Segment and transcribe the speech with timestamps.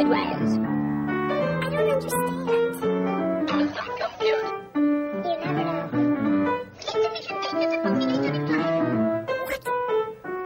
[0.00, 0.56] Sideways.
[0.56, 3.50] I don't understand.
[3.50, 4.54] I'm so confused.
[4.74, 6.66] You never know.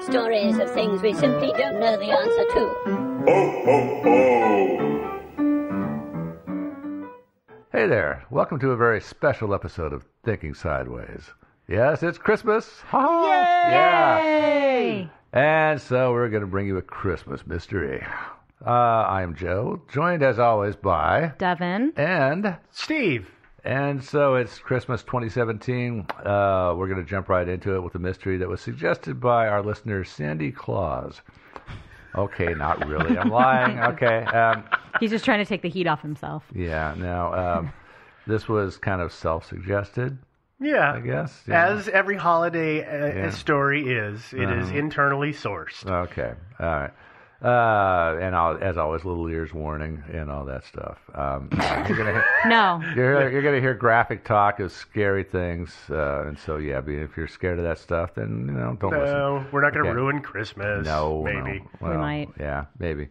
[0.01, 2.61] Stories of things we simply don't know the answer to.
[3.27, 4.21] Ho, ho, ho!
[7.71, 8.25] Hey there.
[8.31, 11.31] Welcome to a very special episode of Thinking Sideways.
[11.69, 12.81] Yes, it's Christmas.
[12.89, 13.69] Ha ha.
[13.71, 15.07] Yeah.
[15.33, 18.05] And so we're going to bring you a Christmas mystery.
[18.67, 21.93] Uh, I am Joe, joined as always by Devin.
[21.97, 23.29] and Steve.
[23.63, 26.07] and so it's Christmas 2017.
[26.25, 29.49] Uh, we're going to jump right into it with a mystery that was suggested by
[29.49, 31.21] our listener Sandy Claus.
[32.15, 33.19] Okay, not really.
[33.19, 33.79] I'm lying.
[33.95, 34.25] Okay.
[34.25, 34.65] Um,
[35.01, 36.45] He's just trying to take the heat off himself.
[36.55, 36.95] yeah.
[36.97, 37.73] Now, um,
[38.27, 40.17] this was kind of self-suggested.
[40.61, 40.93] Yeah.
[40.95, 41.67] I guess, yeah.
[41.67, 43.31] As every holiday uh, Yeah.
[43.31, 44.79] story is, it is Uh-huh.
[44.79, 45.85] internally sourced.
[45.85, 46.33] Okay.
[46.61, 46.91] All right.
[47.45, 50.99] Uh, and I'll, as always, little ears warning and all that stuff.
[51.15, 51.51] Um,
[51.87, 52.81] you're gonna hear, No.
[52.97, 57.29] you're, you're gonna hear graphic talk of scary things, uh, and so yeah, if you're
[57.29, 59.15] scared of that stuff, then you know don't listen.
[59.19, 59.97] No, we're not going to Okay.
[59.97, 60.87] ruin Christmas.
[60.87, 61.59] No, maybe.
[61.61, 61.67] no.
[61.81, 62.31] Well, might.
[62.41, 63.09] Yeah, maybe.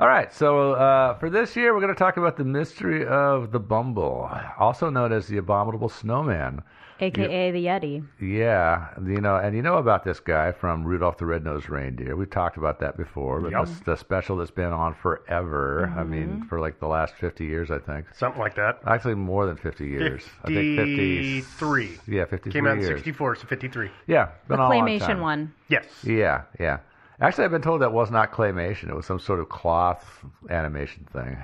[0.00, 0.32] All right.
[0.32, 4.28] So uh, for this year, we're going to talk about the mystery of the Bumble,
[4.58, 6.62] also known as the Abominable Snowman.
[7.00, 8.04] AKA the Yeti.
[8.20, 12.16] Yeah, you know, and you know about this guy from Rudolph the Red-Nosed Reindeer.
[12.16, 13.66] We've talked about that before, but Yep.
[13.66, 15.92] the, the special that's been on forever.
[15.96, 16.42] I mean, Mm-hmm.
[16.48, 18.06] for like the last 50 years, I think.
[18.14, 18.80] Something like that.
[18.86, 20.22] Actually, more than 50 years.
[20.44, 21.40] I think 50.
[21.42, 21.98] 53.
[22.08, 22.88] Yeah, 53 Came out in years.
[22.98, 23.90] 64, so 53.
[24.06, 25.20] Yeah, The been on a long claymation time.
[25.20, 25.54] one.
[25.68, 25.84] Yes.
[26.04, 26.78] Yeah, yeah.
[27.20, 28.88] Actually, I've been told that was not claymation.
[28.88, 31.36] It was some sort of cloth animation thing.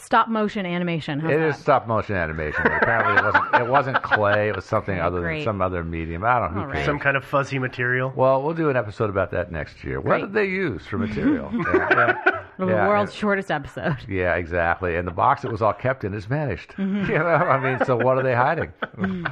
[0.00, 1.20] Stop motion animation.
[1.20, 1.48] How's It that?
[1.48, 2.60] is stop motion animation.
[2.62, 3.54] But apparently, it wasn't.
[3.54, 4.48] It wasn't clay.
[4.48, 6.24] It was something other than some other medium.
[6.24, 6.54] I don't know.
[6.54, 6.74] Who All right.
[6.74, 6.86] cares?
[6.86, 8.12] Some kind of fuzzy material.
[8.14, 10.00] Well, we'll do an episode about that next year.
[10.00, 10.20] What Great.
[10.22, 11.50] did they use for material?
[11.52, 12.40] yeah, yeah.
[12.58, 13.96] the Yeah, world's and- shortest episode.
[14.08, 14.96] Yeah, exactly.
[14.96, 16.70] And the box it was all kept in has vanished.
[16.76, 17.10] Mm-hmm.
[17.12, 18.72] You know, I mean, so what are they hiding?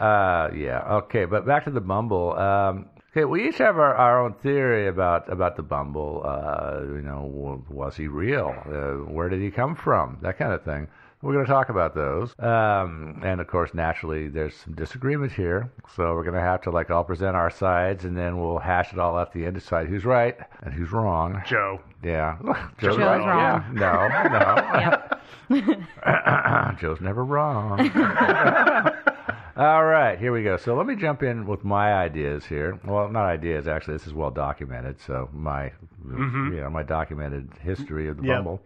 [0.00, 1.24] uh, yeah, okay.
[1.24, 2.32] But back to the Bumble.
[2.38, 6.22] Um, okay, we each have our, our own theory about about the Bumble.
[6.24, 8.54] Uh, you know, was he real?
[8.66, 10.18] Uh, where did he come from?
[10.20, 10.88] That kind of thing.
[11.22, 12.34] We're going to talk about those.
[12.38, 15.72] Um, and of course, naturally, there's some disagreement here.
[15.96, 18.92] So we're going to have to like all present our sides, and then we'll hash
[18.92, 21.42] it all out at the end, to decide who's right and who's wrong.
[21.46, 21.80] Joe.
[22.04, 22.36] Yeah.
[22.78, 23.18] Joe's right.
[23.18, 23.76] wrong.
[23.78, 25.08] Yeah.
[25.48, 26.74] No, no.
[26.80, 27.90] Joe's never wrong.
[29.56, 30.58] All right, here we go.
[30.58, 32.78] So let me jump in with my ideas here.
[32.84, 33.94] Well, not ideas actually.
[33.94, 35.00] This is well documented.
[35.00, 35.72] So my,
[36.04, 38.34] you know, my documented history of the Yeah.
[38.36, 38.60] Bumble.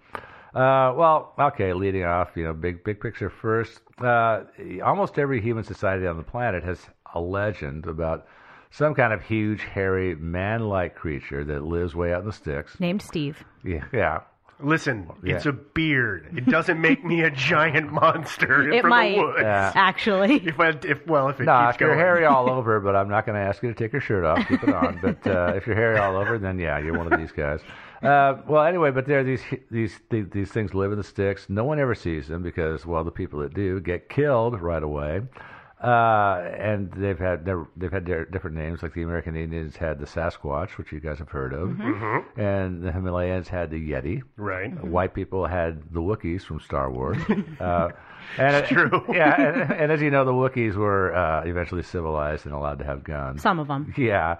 [0.53, 1.73] Uh, well, okay.
[1.75, 3.81] Leading off, you know, big big picture first.
[3.99, 4.43] Uh,
[4.85, 6.81] almost every human society on the planet has
[7.15, 8.27] a legend about
[8.73, 12.79] some kind of huge, hairy, man-like creature that lives way out in the sticks.
[12.81, 13.45] Named Steve.
[13.63, 14.21] Yeah, yeah.
[14.63, 15.37] Listen, Yeah.
[15.37, 16.29] it's a beard.
[16.37, 19.39] It doesn't make me a giant monster It from might, the woods.
[19.43, 19.73] Yeah.
[19.75, 20.47] actually.
[20.47, 21.99] If, I, if well, if it No, keeps if you're going.
[21.99, 24.47] hairy all over, but I'm not going to ask you to take your shirt off.
[24.49, 24.99] Keep it on.
[25.03, 27.61] But uh, if you're hairy all over, then yeah, you're one of these guys.
[28.03, 31.51] Uh, well, anyway, but there are these these these these things live in the sticks.
[31.51, 35.21] No one ever sees them because well, the people that do get killed right away.
[35.83, 39.99] Uh, and they've had their, they've had their different names, like the American Indians had
[39.99, 41.81] the Sasquatch, which you guys have heard of,
[42.37, 44.21] and the Himalayans had the Yeti.
[44.37, 44.73] Right.
[44.85, 47.17] White people had the Wookiees from Star Wars.
[47.61, 47.89] uh,
[48.37, 48.91] and it- true.
[49.09, 52.85] Yeah, and, and as you know, the Wookiees were uh, eventually civilized and allowed to
[52.85, 53.41] have guns.
[53.41, 53.95] Some of them.
[53.97, 54.37] Yeah,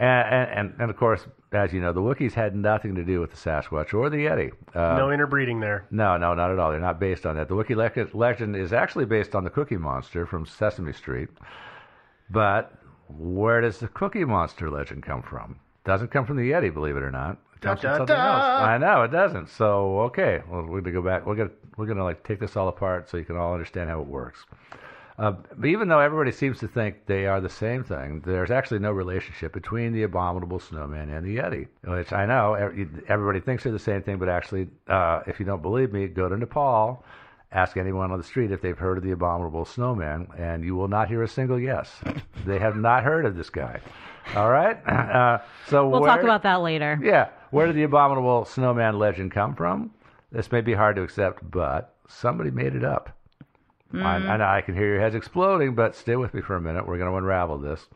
[0.00, 3.30] and, and and of course, as you know, the Wookiees had nothing to do with
[3.30, 4.50] the Sasquatch or the Yeti.
[4.74, 5.86] Uh, no interbreeding there.
[5.90, 6.70] no, no, not at all.
[6.70, 7.48] They're not based on that.
[7.48, 11.28] The Wookiee le- legend is actually based on the Cookie Monster from Sesame Street.
[12.30, 12.72] But
[13.08, 15.58] where does the Cookie Monster legend come from?
[15.84, 17.38] Doesn't come from the Yeti, believe it or not.
[17.56, 18.62] It comes Da, from da, something else.
[18.62, 19.48] I know it doesn't.
[19.50, 21.26] So okay, well, we're gonna go back.
[21.26, 24.00] We're gonna we're gonna like take this all apart so you can all understand how
[24.00, 24.44] it works.
[25.20, 28.78] Uh, but even though everybody seems to think they are the same thing, there's actually
[28.78, 31.68] no relationship between the abominable snowman and the Yeti.
[31.84, 32.54] Which I know
[33.06, 36.26] everybody thinks they're the same thing, but actually, uh, if you don't believe me, go
[36.26, 37.04] to Nepal,
[37.52, 40.88] ask anyone on the street if they've heard of the abominable snowman, and you will
[40.88, 42.00] not hear a single yes.
[42.46, 43.78] they have not heard of this guy.
[44.34, 44.78] All right.
[44.88, 45.38] Uh,
[45.68, 46.98] so We'll where- talk about that later.
[47.02, 47.28] yeah.
[47.50, 49.90] Where did the abominable snowman legend come from?
[50.32, 53.10] This may be hard to accept, but somebody made it up.
[53.92, 56.60] I, I know I can hear your heads exploding, but stay with me for a
[56.60, 56.86] minute.
[56.86, 57.86] We're going to unravel this.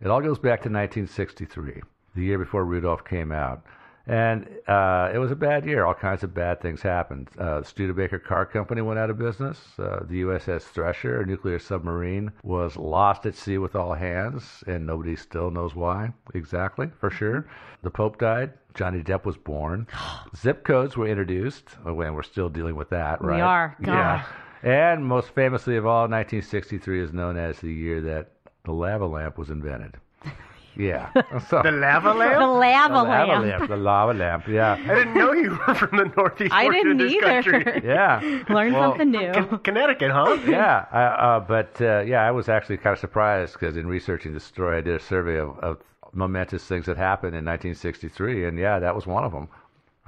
[0.00, 1.82] It all goes back to 1963,
[2.14, 3.64] the year before Rudolph came out.
[4.06, 5.84] And uh, it was a bad year.
[5.84, 7.28] All kinds of bad things happened.
[7.38, 9.58] Uh, the Studebaker Car Company went out of business.
[9.78, 14.86] Uh, the USS Thresher, a nuclear submarine, was lost at sea with all hands, and
[14.86, 17.46] nobody still knows why exactly, for sure.
[17.82, 18.54] The Pope died.
[18.74, 19.86] Johnny Depp was born.
[20.36, 21.64] Zip codes were introduced.
[21.84, 23.36] Oh, and we're still dealing with that, right?
[23.36, 23.76] We are.
[23.84, 24.24] Yeah.
[24.62, 28.32] And most famously of all, 1963 is known as the year that
[28.64, 29.96] the lava lamp was invented.
[30.76, 31.10] Yeah.
[31.50, 32.38] So, The lava The lamp?
[32.40, 33.44] lava, the lava lamp.
[33.46, 33.68] lamp.
[33.70, 34.46] The lava lamp.
[34.46, 34.74] Yeah.
[34.74, 37.62] I didn't know you were from the northeast I portion of didn't this either.
[37.64, 37.82] country.
[37.84, 38.20] Yeah.
[38.48, 39.32] Learn Well, something new.
[39.32, 40.38] Con- Connecticut, huh?
[40.46, 40.84] Yeah.
[40.92, 44.38] I, uh, but uh, yeah, I was actually kind of surprised because in researching the
[44.40, 45.78] story, I did a survey of, of
[46.12, 49.48] momentous things that happened in 1963, and yeah, that was one of them.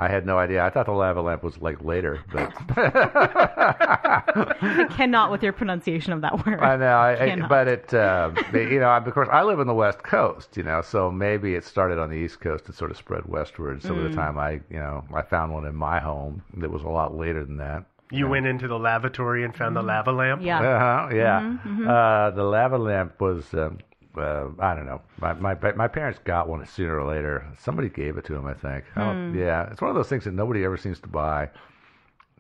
[0.01, 0.65] I had no idea.
[0.65, 6.23] I thought the lava lamp was like later, but I cannot with your pronunciation of
[6.23, 6.59] that word.
[6.61, 9.75] I know, I, I, but it, uh, you know, of course, I live on the
[9.75, 12.97] West Coast, you know, so maybe it started on the East Coast and sort of
[12.97, 13.83] spread westward.
[13.83, 14.11] So by Mm.
[14.11, 17.15] the time I, you know, I found one in my home that was a lot
[17.15, 17.85] later than that.
[18.11, 20.41] You went into the lavatory and found the lava lamp?
[20.43, 20.61] Yeah.
[20.61, 21.41] Uh-huh, yeah.
[21.43, 21.87] Mhm, mhm.
[21.89, 23.79] Uh, the lava lamp was, um,
[24.17, 25.01] uh, I don't know.
[25.21, 27.47] My, my my parents got one sooner or later.
[27.59, 28.85] Somebody gave it to them, I think.
[28.95, 29.37] Hmm.
[29.39, 31.49] yeah, it's one of those things that nobody ever seems to buy.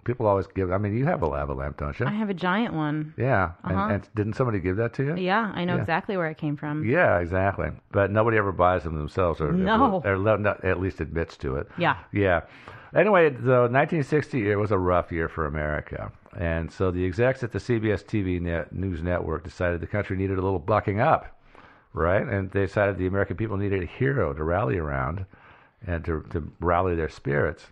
[0.05, 0.72] People always give.
[0.72, 2.06] I mean, you have a lava lamp, don't you?
[2.06, 3.12] I have a giant one.
[3.19, 3.52] yeah.
[3.64, 3.75] Uh-huh.
[3.75, 5.17] And, and didn't somebody give that to you?
[5.17, 5.82] Yeah, I know Yeah.
[5.82, 6.88] exactly where it came from.
[6.88, 7.69] Yeah, exactly.
[7.93, 10.00] But nobody ever buys them themselves, or, No.
[10.02, 11.69] or, or at least admits to it.
[11.76, 11.99] Yeah.
[12.12, 12.40] Yeah.
[12.94, 17.52] Anyway, the 1960 year was a rough year for America, and so the execs at
[17.52, 21.27] the CBS TV net, news network decided the country needed a little bucking up,
[21.93, 22.27] right?
[22.27, 25.27] And they decided the American people needed a hero to rally around,
[25.87, 27.67] and to to rally their spirits.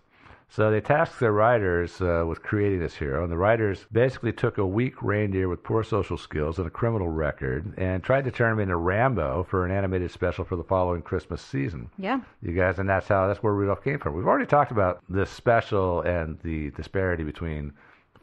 [0.51, 4.57] So they tasked their writers uh, with creating this hero, and the writers basically took
[4.57, 8.53] a weak reindeer with poor social skills and a criminal record and tried to turn
[8.53, 11.91] him into Rambo for an animated special for the following Christmas season.
[11.99, 12.21] Yeah.
[12.41, 14.15] You guys, and that's how that's where Rudolph came from.
[14.15, 17.71] We've already talked about this special and the disparity between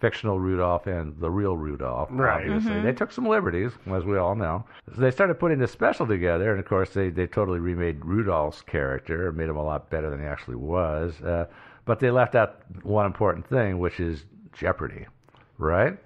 [0.01, 2.09] fictional Rudolph and the real Rudolph.
[2.13, 2.43] Right.
[2.47, 2.83] Obviously, Mhm.
[2.83, 4.65] they took some liberties, as we all know.
[4.95, 8.63] So they started putting the special together, and of course, they they totally remade Rudolph's
[8.63, 11.21] character, made him a lot better than he actually was.
[11.23, 11.47] Uh,
[11.87, 15.07] but they left out one important thing, which is Jeopardy,
[15.59, 15.97] right?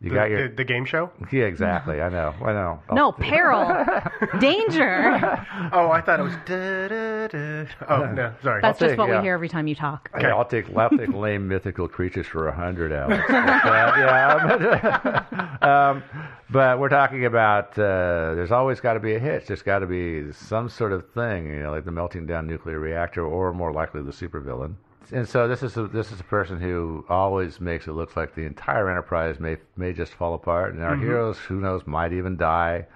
[0.00, 1.10] You the, got your the, the game show?
[1.32, 2.02] yeah, exactly.
[2.02, 2.34] I know.
[2.42, 2.82] I know.
[2.92, 3.84] No, peril.
[4.40, 5.42] Danger.
[5.72, 6.34] Oh, I thought it was.
[6.44, 7.66] Da, da, da.
[7.88, 8.60] Oh, no, sorry.
[8.62, 9.18] That's I'll just take- what yeah.
[9.18, 10.10] we hear every time you talk.
[10.18, 13.24] Yeah, I'll take I'll take lame mythical creatures for a hundred Alex.
[13.26, 16.02] But, uh, yeah, but, um,
[16.50, 19.46] but we're talking about uh, there's always got to be a hitch.
[19.46, 22.78] There's got to be some sort of thing, you know, like the melting down nuclear
[22.78, 24.74] reactor, or more likely the supervillain.
[25.12, 28.34] And so this is a, this is a person who always makes it look like
[28.34, 31.00] the entire enterprise may may just fall apart, and our Mhm.
[31.00, 32.86] heroes, who knows, might even die.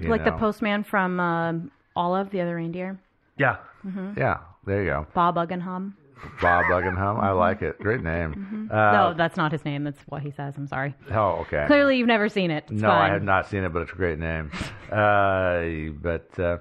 [0.00, 2.98] you like the postman from um, Olive, the other reindeer.
[3.36, 3.56] Yeah.
[3.82, 5.06] hmm Yeah, there you go.
[5.14, 5.94] Bob Uggenham.
[6.40, 7.20] Bob Buckingham.
[7.20, 7.78] I like it.
[7.78, 8.68] Great name.
[8.72, 9.84] Uh, no, that's not his name.
[9.84, 10.54] That's what he says.
[10.56, 10.94] I'm sorry.
[11.12, 11.64] Oh, okay.
[11.68, 12.64] Clearly, you've never seen it.
[12.68, 14.50] It's no, I have not seen it, but it's a great name.
[14.90, 16.58] uh, but uh,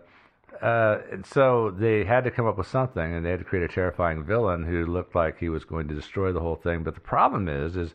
[0.61, 3.69] uh, and so they had to come up with something, and they had to create
[3.69, 6.83] a terrifying villain who looked like he was going to destroy the whole thing.
[6.83, 7.93] But the problem is, is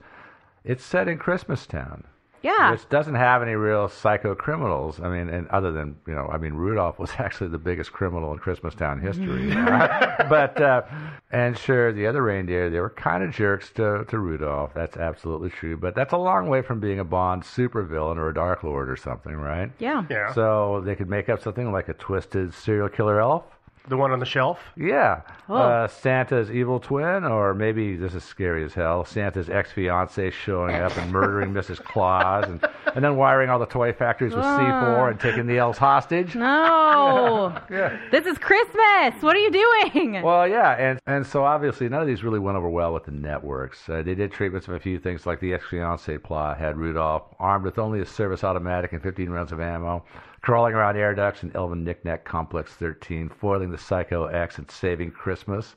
[0.65, 2.05] it's set in Christmastown.
[2.43, 2.73] Yeah.
[2.73, 5.01] Which doesn't have any real psycho criminals.
[5.01, 8.33] I mean, and other than you know, I mean, Rudolph was actually the biggest criminal
[8.33, 9.49] in Christmastown history.
[9.49, 9.55] you
[10.29, 10.83] but uh,
[11.31, 14.73] and sure, the other reindeer they were kind of jerks to to Rudolph.
[14.75, 15.77] That's absolutely true.
[15.77, 18.97] But that's a long way from being a Bond supervillain or a Dark Lord or
[18.97, 19.71] something, right?
[19.79, 20.05] Yeah.
[20.11, 20.33] Yeah.
[20.33, 23.45] So they could make up something like a twisted serial killer elf.
[23.89, 24.61] The one on the shelf?
[24.77, 25.23] Yeah.
[25.49, 25.57] Oh.
[25.57, 29.05] Uh, Santa's evil twin, or maybe this is scary as hell.
[29.05, 31.83] Santa's ex fiance showing up and murdering Mrs.
[31.83, 35.79] Claus, and, and then wiring all the toy factories with C4 and taking the elves
[35.79, 36.35] hostage.
[36.37, 37.59] No.
[38.13, 39.15] This is Christmas.
[39.21, 40.23] What are you doing?
[40.23, 43.11] Well, yeah, and and so obviously none of these really went over well with the
[43.11, 43.89] networks.
[43.89, 47.65] Uh, they did treatments of a few things, like the ex-fiance plot had Rudolph armed
[47.65, 50.05] with only a service automatic and 15 rounds of ammo,
[50.43, 55.13] crawling around air ducts in Elven Knickknack Complex 13, foiling the Psycho X and saving
[55.13, 55.77] Christmas.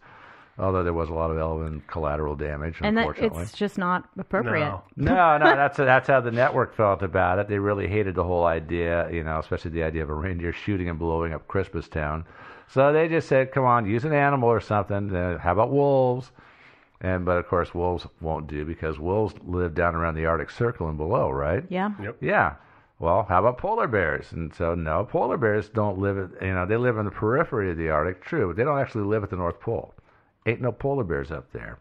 [0.57, 3.43] Although there was a lot of Elven collateral damage, and that unfortunately.
[3.43, 4.71] it's just not appropriate.
[4.95, 7.49] No, no, that's that's how the network felt about it.
[7.49, 10.87] They really hated the whole idea, you know, especially the idea of a reindeer shooting
[10.87, 12.23] and blowing up Christmastown.
[12.69, 15.13] So they just said, "Come on, use an animal or something.
[15.13, 16.31] Uh, how about wolves?"
[17.01, 20.87] And but of course, wolves won't do because wolves live down around the Arctic Circle
[20.87, 21.65] and below, right?
[21.67, 21.91] Yeah.
[22.01, 22.17] Yep.
[22.21, 22.53] Yeah.
[22.99, 24.31] Well, how about polar bears?
[24.31, 27.69] And so, no, polar bears don't live at, you know, they live in the periphery
[27.71, 29.93] of the Arctic, true, but they don't actually live at the North Pole.
[30.45, 31.79] Ain't no polar bears up there.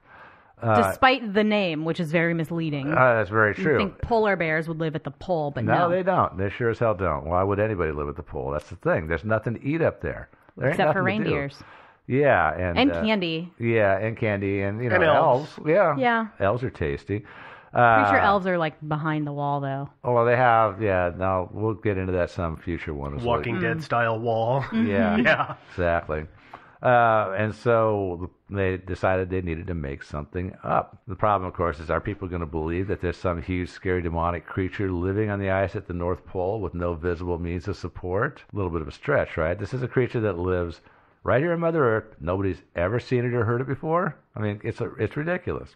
[0.61, 2.91] Uh, Despite the name, which is very misleading.
[2.93, 3.77] uh, that's very You true.
[3.79, 5.75] think polar bears would live at the pole, but no.
[5.75, 6.37] no, they don't.
[6.39, 7.27] They sure as hell don't.
[7.27, 8.51] Why would anybody live at the pole?
[8.53, 9.07] That's the thing.
[9.07, 10.31] There's nothing to eat up there.
[10.57, 11.31] There Except for nothing to do.
[11.35, 11.63] reindeers.
[12.07, 13.53] Yeah, and And uh, candy.
[13.59, 15.51] Yeah, and candy, and you know, And elves.
[15.67, 16.27] Yeah, Yeah.
[16.41, 17.25] elves are tasty.
[17.75, 19.91] Pretty sure Uh, elves are like behind the wall, though.
[20.05, 20.81] Oh, well, they have.
[20.81, 23.15] Yeah, Now we'll get into that some future one.
[23.17, 23.37] as well.
[23.37, 24.65] Walking Dead style wall.
[24.73, 25.55] Yeah, Yeah.
[25.71, 26.27] exactly.
[26.83, 30.99] Uh, and so they decided they needed to make something up.
[31.09, 34.03] The problem, of course, is are people going to believe that there's some huge, scary,
[34.03, 37.77] demonic creature living on the ice at the North Pole with no visible means of
[37.79, 38.43] support?
[38.53, 39.59] A little bit of a stretch, right?
[39.59, 40.83] This is a creature that lives
[41.23, 42.17] right here on Mother Earth.
[42.21, 44.17] Nobody's ever seen it or heard it before.
[44.37, 45.75] I mean, it's a, it's ridiculous.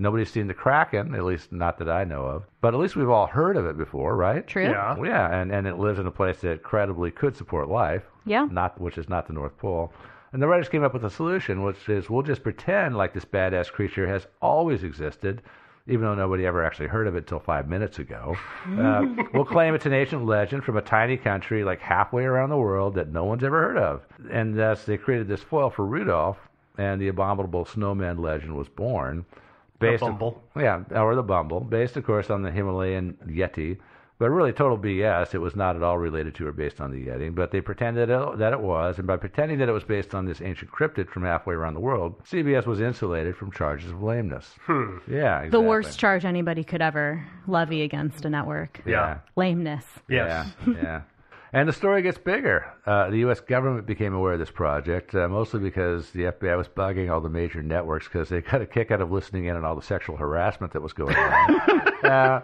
[0.00, 2.44] Nobody's seen the Kraken, at least not that I know of.
[2.60, 4.46] But at least we've all heard of it before, right?
[4.46, 4.62] True.
[4.62, 4.96] Yeah.
[4.96, 8.04] Well, yeah, and, and it lives in a place that credibly could support life.
[8.24, 8.46] Yeah.
[8.48, 9.92] Not which is not the North Pole.
[10.32, 13.24] And the writers came up with a solution, which is we'll just pretend like this
[13.24, 15.42] badass creature has always existed,
[15.88, 18.36] even though nobody ever actually heard of it until five minutes ago.
[18.78, 22.56] Uh, we'll claim it's an ancient legend from a tiny country like halfway around the
[22.56, 24.02] world that no one's ever heard of.
[24.30, 26.36] And thus they created this foil for Rudolph,
[26.76, 29.24] and the abominable snowman legend was born.
[29.78, 30.42] Based Bumble.
[30.56, 33.78] yeah, or the Bumble, based, of course, on the Himalayan Yeti.
[34.18, 35.32] But really, total BS.
[35.32, 37.32] It was not at all related to or based on the Yeti.
[37.32, 40.26] But they pretended it, that it was, and by pretending that it was based on
[40.26, 44.56] this ancient cryptid from halfway around the world, CBS was insulated from charges of lameness.
[44.62, 44.96] Hmm.
[45.06, 45.50] Yeah, exactly.
[45.50, 48.80] The worst charge anybody could ever levy against a network.
[48.84, 49.18] Yeah.
[49.36, 49.84] Lameness.
[50.08, 50.48] Yes.
[50.66, 51.00] Yeah, yeah.
[51.52, 52.66] And the story gets bigger.
[52.84, 53.40] Uh, the U.S.
[53.40, 57.30] government became aware of this project, uh, mostly because the FBI was bugging all the
[57.30, 60.16] major networks because they got a kick out of listening in on all the sexual
[60.16, 61.60] harassment that was going on.
[62.04, 62.40] uh,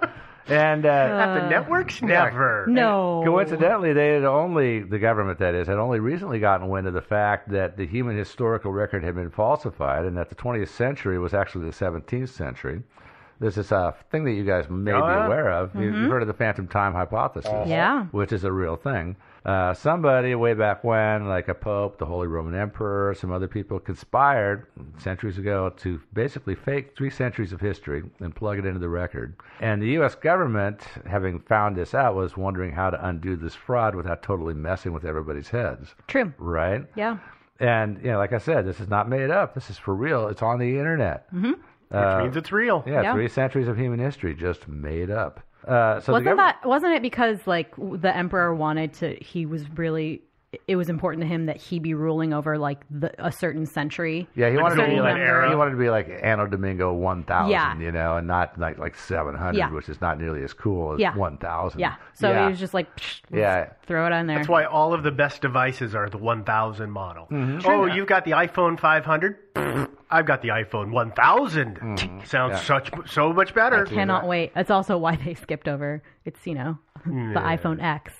[0.46, 2.02] and uh, At the networks?
[2.02, 2.66] Never.
[2.68, 3.22] No.
[3.24, 7.02] Coincidentally, they had only, the government that is, had only recently gotten wind of the
[7.02, 11.32] fact that the human historical record had been falsified and that the 20th century was
[11.32, 12.82] actually the 17th century.
[13.44, 15.26] There's this uh, thing that you guys may Oh, be yeah?
[15.26, 15.74] aware of.
[15.74, 15.82] Mhm.
[15.82, 17.68] you've heard of the phantom time hypothesis.
[17.68, 18.06] Yeah.
[18.06, 19.16] Which is a real thing.
[19.44, 23.78] Uh, somebody way back when, like a pope, the Holy Roman Emperor, some other people
[23.78, 28.88] conspired centuries ago to basically fake three centuries of history and plug it into the
[28.88, 29.34] record.
[29.60, 30.14] And the U.S.
[30.14, 34.94] government, having found this out, was wondering how to undo this fraud without totally messing
[34.94, 35.94] with everybody's heads.
[36.06, 36.32] True.
[36.38, 36.86] Right?
[36.94, 37.18] Yeah.
[37.60, 39.54] And, you know, like I said, this is not made up.
[39.54, 40.28] This is for real.
[40.28, 41.26] It's on the internet.
[41.94, 42.82] Hmm Uh, means it's real.
[42.86, 43.12] Yeah, Yeah.
[43.14, 45.40] three centuries of human history just made up.
[45.66, 49.68] Uh, so wasn't gov- that wasn't it because like the emperor wanted to he was
[49.78, 50.22] really
[50.68, 54.28] it was important to him that he be ruling over like the, a certain century
[54.34, 55.48] Yeah, he wanted to be like number.
[55.48, 57.78] he wanted to be like Anno Domini one thousand, Yeah.
[57.78, 59.70] you know, and not like like seven hundred, Yeah.
[59.70, 61.14] which is not nearly as cool as Yeah.
[61.16, 61.80] one thousand.
[61.80, 62.44] yeah so yeah.
[62.44, 63.68] he was just like Psh, let's Yeah.
[63.86, 67.26] throw it on there That's why all of the best devices are the 1000 model.
[67.30, 67.68] Mm-hmm.
[67.68, 69.36] Oh, you've got the iPhone 500?
[70.10, 71.76] I've got the iPhone 1000.
[71.78, 72.34] Sounds Mm-hmm.
[72.34, 72.56] yeah.
[72.56, 73.86] such so much better.
[73.86, 74.52] I Cannot wait.
[74.54, 76.02] That's also why they skipped over.
[76.24, 78.12] It's you know the iPhone X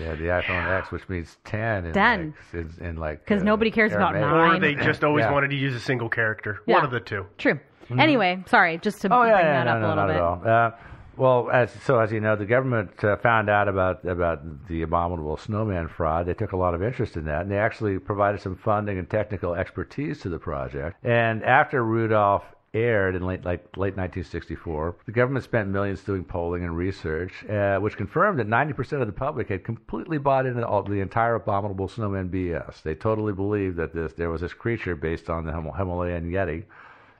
[0.00, 1.86] Yeah, the iPhone X, which means ten.
[1.86, 2.34] In 10.
[2.52, 4.30] Like, in, in like because uh, nobody cares about Aramaic.
[4.32, 4.56] nine.
[4.56, 5.32] Or they just always Yeah.
[5.32, 6.60] wanted to use a single character.
[6.66, 6.76] Yeah.
[6.76, 7.26] One of the two.
[7.38, 7.58] True.
[7.98, 9.18] Anyway, sorry, just to Mm-hmm.
[9.18, 10.16] Oh bring yeah, that no, up no, a little not bit.
[10.16, 10.66] at all.
[10.66, 10.70] Uh,
[11.16, 15.36] well, as, so as you know, the government uh, found out about about the abominable
[15.36, 16.26] snowman fraud.
[16.26, 19.10] They took a lot of interest in that, and they actually provided some funding and
[19.10, 21.04] technical expertise to the project.
[21.04, 26.64] And after Rudolph aired in late like late 1964, the government spent millions doing polling
[26.64, 30.82] and research, uh, which confirmed that 90% of the public had completely bought into all,
[30.82, 32.82] the entire abominable snowman BS.
[32.82, 36.64] They totally believed that this there was this creature based on the Him- Himalayan Yeti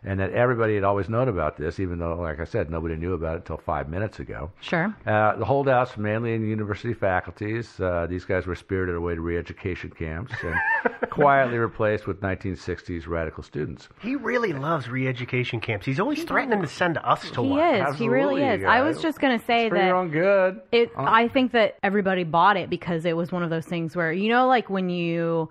[0.03, 3.13] and that everybody had always known about this, even though, like I said, nobody knew
[3.13, 4.51] about it until five minutes ago.
[4.61, 4.95] Sure.
[5.07, 7.79] Uh, the holdouts mainly in university faculties.
[7.79, 10.55] Uh, these guys were spirited away to re-education camps and
[11.11, 13.89] quietly replaced with 1960s radical students.
[14.01, 15.85] He really loves re-education camps.
[15.85, 17.75] He's always threatening to send us to He one.
[17.75, 17.97] He is.
[17.99, 18.65] He really is.
[18.65, 19.03] I was guys.
[19.03, 20.61] just gonna say For that your own good.
[20.73, 20.91] It.
[20.97, 24.29] I think that everybody bought it because it was one of those things where you
[24.29, 25.51] know, like when you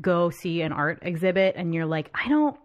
[0.00, 2.56] go see an art exhibit and you're like, I don't.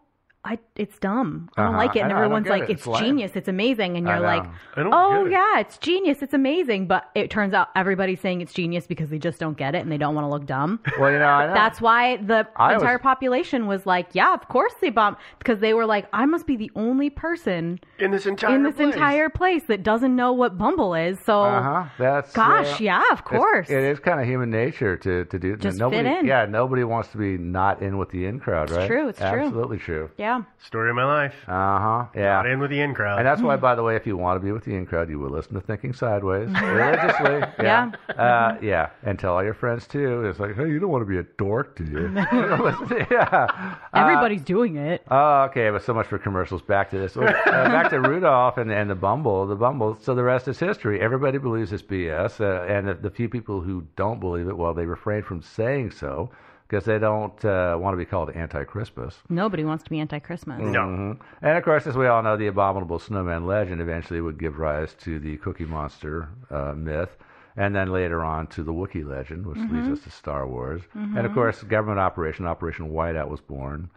[0.45, 1.49] I, it's dumb.
[1.57, 1.77] I don't Uh-huh.
[1.85, 2.69] like it, and I I don't everyone's get like, it.
[2.69, 3.03] "It's It's lame.
[3.03, 4.27] genius, it's amazing," and I you're know.
[4.27, 4.43] like,
[4.77, 5.31] I don't "Oh get it.
[5.31, 9.17] yeah, it's genius, it's amazing." But it turns out everybody's saying it's genius because they
[9.17, 10.79] just don't get it and they don't want to look dumb.
[10.99, 11.53] Well, you know, I know.
[11.55, 15.59] That's why the I was- entire population was like, "Yeah, of course they bombed," because
[15.59, 18.93] they were like, "I must be the only person in this entire in this place.
[18.93, 21.85] entire place that doesn't know what Bumble is." So, Uh-huh.
[21.97, 23.69] That's gosh, yeah, of it's- course.
[23.69, 25.55] It is kind of human nature to to do.
[25.57, 26.25] Just nobody, fit in.
[26.27, 28.85] Yeah, nobody wants to be not in with the in crowd, right?
[28.87, 29.27] true, it's true.
[29.27, 30.09] Absolutely true.
[30.17, 30.34] yeah.
[30.59, 31.33] Story of my life.
[31.47, 32.05] Uh huh.
[32.15, 32.33] Yeah.
[32.33, 33.19] Not in with the in crowd.
[33.19, 35.09] And that's why, by the way, if you want to be with the in crowd,
[35.09, 37.41] you will listen to Thinking Sideways religiously.
[37.59, 37.91] Yeah.
[38.09, 38.89] Uh, yeah.
[39.03, 40.25] And tell all your friends too.
[40.25, 42.11] It's like, hey, you don't want to be a dork, do you?
[43.11, 43.47] yeah.
[43.51, 45.03] Uh, Everybody's doing it.
[45.09, 45.69] Oh, okay.
[45.69, 46.61] But so much for commercials.
[46.61, 47.15] Back to this.
[47.15, 49.45] Uh, back to Rudolph and, and the Bumble.
[49.47, 49.97] The Bumble.
[50.01, 50.99] So the rest is history.
[51.01, 54.73] Everybody believes it's BS, uh, and the, the few people who don't believe it, well,
[54.73, 56.31] they refrain from saying so
[56.67, 59.17] because they don't uh, want to be called anti-Christmas.
[59.29, 60.59] Nobody wants to be anti-Christmas.
[60.61, 60.79] no.
[60.81, 61.19] Mhm.
[61.41, 64.93] And of course, as we all know, the abominable snowman legend eventually would give rise
[64.95, 67.15] to the Cookie Monster uh, myth,
[67.55, 70.81] and then later on to the Wookiee legend, which leads us to Star Wars.
[70.93, 73.89] And of course, government operation, Operation Whiteout, was born.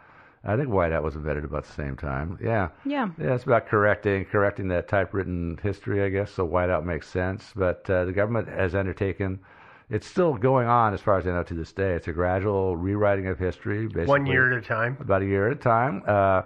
[0.45, 2.39] I think Whiteout was invented about the same time.
[2.41, 2.69] Yeah.
[2.85, 3.09] Yeah.
[3.19, 6.31] Yeah, it's about correcting correcting that typewritten history, I guess.
[6.31, 9.41] So Whiteout makes sense, but uh, the government has undertaken.
[9.91, 11.95] It's still going on, as far as I know, to this day.
[11.95, 14.99] It's a gradual rewriting of history, basically One year at a time.
[15.01, 16.03] about a year at a time.
[16.07, 16.43] Uh,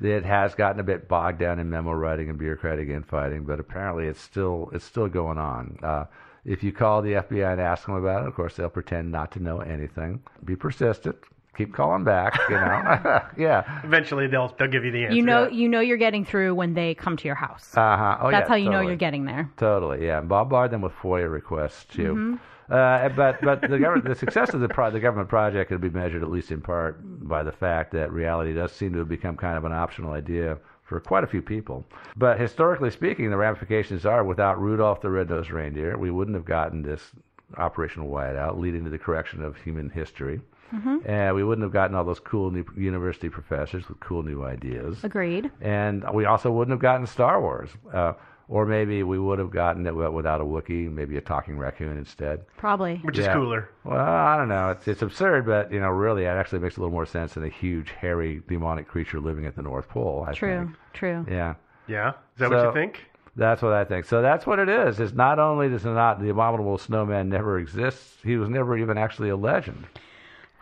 [0.00, 4.06] it has gotten a bit bogged down in memo writing and bureaucratic infighting, but apparently
[4.06, 5.78] it's still it's still going on.
[5.82, 6.04] Uh,
[6.44, 9.32] if you call the FBI and ask them about it, of course they'll pretend not
[9.32, 10.20] to know anything.
[10.44, 11.16] Be persistent.
[11.56, 12.36] Keep calling back.
[12.48, 13.22] You know.
[13.38, 13.80] yeah.
[13.84, 15.16] Eventually, they'll they'll give you the answer.
[15.16, 17.72] You know, you know you're getting through when they come to your house.
[17.76, 18.18] Uh huh.
[18.20, 19.48] Oh, That's yeah, how you know you're getting there.
[19.56, 20.18] Totally, yeah.
[20.18, 22.14] And Bombard them with FOIA requests too.
[22.14, 22.34] Mm-hmm.
[22.70, 25.90] Uh, but but the government, the success of the pro- the government project could be
[25.90, 26.98] measured at least in part
[27.28, 30.58] by the fact that reality does seem to have become kind of an optional idea
[30.84, 31.84] for quite a few people.
[32.16, 36.82] But historically speaking, the ramifications are without Rudolph the Red-Nosed Reindeer, we wouldn't have gotten
[36.82, 37.10] this
[37.56, 40.40] Operation Whiteout, leading to the correction of human history.
[40.74, 40.98] Mm-hmm.
[41.08, 45.04] And we wouldn't have gotten all those cool new university professors with cool new ideas
[45.04, 45.50] Agreed.
[45.60, 47.70] and we also wouldn't have gotten Star Wars.
[47.92, 48.14] Uh,
[48.48, 52.44] or maybe we would have gotten it without a Wookiee, maybe a talking raccoon instead.
[52.56, 52.96] Probably.
[53.02, 53.70] which is cooler.
[53.84, 54.70] Well, I don't know.
[54.70, 57.44] It's it's absurd, but you know, really, it actually makes a little more sense than
[57.44, 60.24] a huge, hairy, demonic creature living at the North Pole.
[60.28, 60.58] I True.
[60.66, 60.76] think.
[60.92, 61.26] True.
[61.28, 61.54] Yeah,
[61.86, 63.00] Yeah, is that what you think?
[63.36, 64.04] that's what I think.
[64.04, 65.00] So that's what it is.
[65.00, 68.00] It's not only does not the abominable snowman never exist.
[68.22, 69.86] He was never even actually a legend.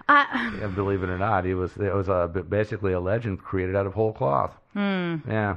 [0.09, 1.77] I, And believe it or not, he was.
[1.77, 4.53] It was a, basically a legend created out of whole cloth.
[4.73, 5.17] Hmm.
[5.29, 5.57] Yeah.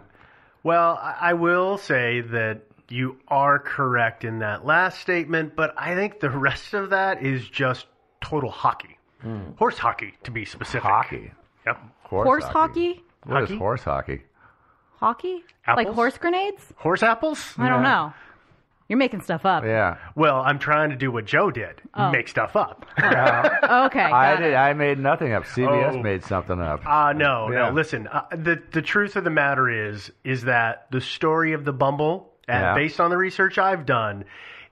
[0.66, 5.94] Well, I I will say that you are correct in that last statement, but I
[5.94, 7.86] think the rest of that is just
[8.20, 9.52] total hockey, hmm.
[9.58, 10.82] horse hockey to be specific.
[10.82, 11.32] Hockey.
[11.68, 11.78] Yep.
[12.02, 13.04] Horse, horse hockey?
[13.26, 13.60] What is Hockey?
[13.60, 14.22] horse hockey?
[14.98, 15.44] Hockey?
[15.68, 16.64] Like horse grenades?
[16.78, 17.54] Horse apples?
[17.60, 18.12] I don't know.
[18.88, 19.64] You're making stuff up.
[19.64, 19.98] Yeah.
[20.16, 22.86] Well, I'm trying to do what Joe did, make stuff up.
[22.98, 24.00] Okay.
[24.00, 24.52] I got did.
[24.54, 24.56] it.
[24.56, 25.46] I made nothing up.
[25.46, 26.02] CBS Oh.
[26.04, 26.86] made something up.
[26.86, 27.70] Uh, no, Yeah.
[27.70, 27.72] no.
[27.72, 31.74] Listen, uh, the the truth of the matter is, is that the story of the
[31.74, 32.76] Bumble, uh, Yeah.
[32.76, 34.26] based on the research I've done,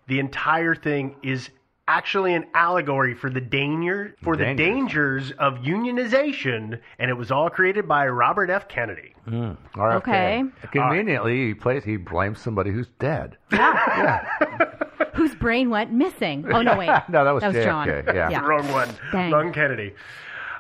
[0.07, 1.49] the entire thing is
[1.87, 5.29] actually an allegory for the danger for the Dangers.
[5.29, 8.67] dangers of unionization, and it was all created by Robert F.
[8.67, 9.13] Kennedy.
[9.27, 9.95] RFK.
[9.97, 10.43] Okay.
[10.71, 11.83] Conveniently, he plays.
[11.83, 13.37] He blames somebody who's dead.
[13.51, 14.25] Yeah.
[15.13, 16.45] Whose brain went missing?
[16.51, 16.89] Oh no, wait.
[17.09, 17.87] No, that was John.
[17.87, 18.39] JFK, yeah.
[18.41, 18.89] Wrong one.
[19.11, 19.31] Dang.
[19.31, 19.93] Wrong Kennedy.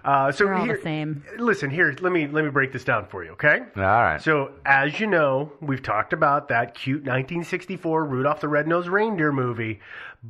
[0.05, 1.23] Uh, so They're all here, the same.
[1.39, 1.95] listen here.
[2.01, 3.31] Let me let me break this down for you.
[3.31, 3.59] Okay.
[3.75, 4.21] All right.
[4.21, 9.79] So, as you know, we've talked about that cute 1964 Rudolph the Red-Nosed Reindeer movie,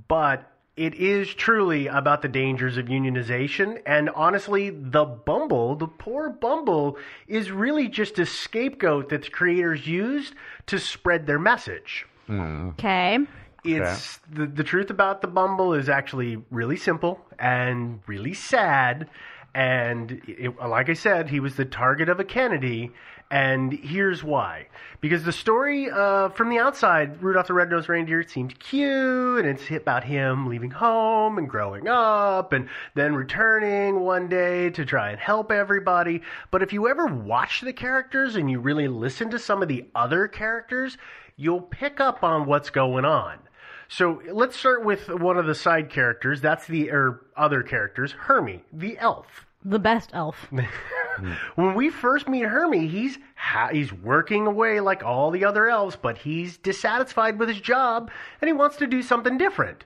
[0.08, 3.82] but it is truly about the dangers of unionization.
[3.86, 9.86] And honestly, the Bumble, the poor Bumble, is really just a scapegoat that the creators
[9.86, 10.34] used
[10.68, 12.08] to spread their message.
[12.30, 13.20] Okay.
[13.64, 19.10] It's the, the truth about the Bumble is actually really simple and really sad.
[19.56, 22.92] And it, like I said, he was the target of a Kennedy.
[23.34, 24.68] And here's why.
[25.02, 29.72] Because the story uh, from the outside, Rudolph the Red-Nosed Reindeer, seemed cute, and it's
[29.72, 35.20] about him leaving home and growing up, and then returning one day to try and
[35.20, 36.22] help everybody.
[36.52, 39.88] But if you ever watch the characters and you really listen to some of the
[39.96, 41.00] other characters,
[41.36, 43.40] you'll pick up on what's going on.
[43.88, 46.40] So let's start with one of the side characters.
[46.40, 49.48] That's the or other characters, Hermie, the elf.
[49.66, 50.48] The best elf.
[51.56, 55.96] When we first meet Hermie, he's ha- he's working away like all the other elves,
[55.96, 58.10] but he's dissatisfied with his job
[58.42, 59.86] and he wants to do something different.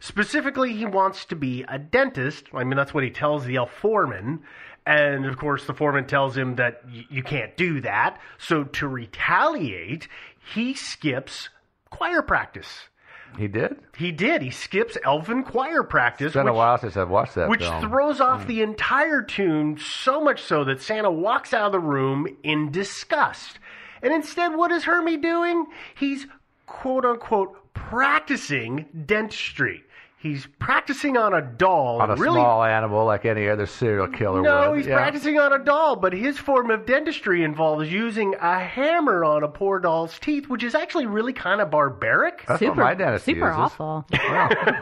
[0.00, 2.44] Specifically, he wants to be a dentist.
[2.54, 4.42] I mean, that's what he tells the elf foreman.
[4.86, 8.20] And of course, the foreman tells him that y- you can't do that.
[8.38, 10.08] So to retaliate,
[10.54, 11.48] he skips
[11.90, 12.88] choir practice.
[13.36, 13.76] He did.
[13.96, 14.42] He did.
[14.42, 16.26] He skips elfin choir practice.
[16.26, 17.82] It's been a while since I've watched that which film.
[17.82, 18.48] throws off hmm.
[18.48, 23.58] the entire tune so much so that Santa walks out of the room in disgust.
[24.02, 25.66] And instead, what is Hermie doing?
[25.94, 26.26] He's
[26.66, 29.84] quote unquote practicing dentistry.
[30.26, 32.00] He's practicing on a doll.
[32.02, 34.78] on a really, small animal like any other serial killer no, would.
[34.78, 34.96] he's Yeah.
[34.96, 39.48] practicing on a doll, but his form of dentistry involves using a hammer on a
[39.48, 42.44] poor doll's teeth, which is actually really kind of barbaric.
[42.46, 43.58] That's super, what my dentist super uses.
[43.60, 44.04] awful.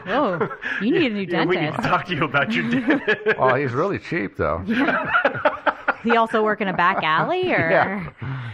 [0.05, 0.49] Whoa,
[0.81, 3.17] you need a new Yeah, we need to talk to you about your dentist.
[3.37, 4.59] Oh, he's really cheap though.
[6.03, 8.51] he also work in a back alley, or Yeah.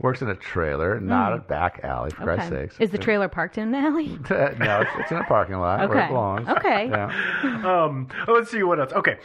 [0.00, 2.10] Works in a trailer, not a back alley.
[2.10, 2.54] For Christ's Hmm.
[2.54, 2.62] Okay.
[2.68, 2.76] sakes.
[2.80, 4.06] is the trailer parked in an alley?
[4.30, 6.04] no, it's, it's in a parking lot where Okay.
[6.04, 6.48] it belongs.
[6.48, 6.88] Okay.
[6.88, 7.34] Yeah.
[7.68, 8.92] Um, let's see what else.
[8.92, 9.16] Okay,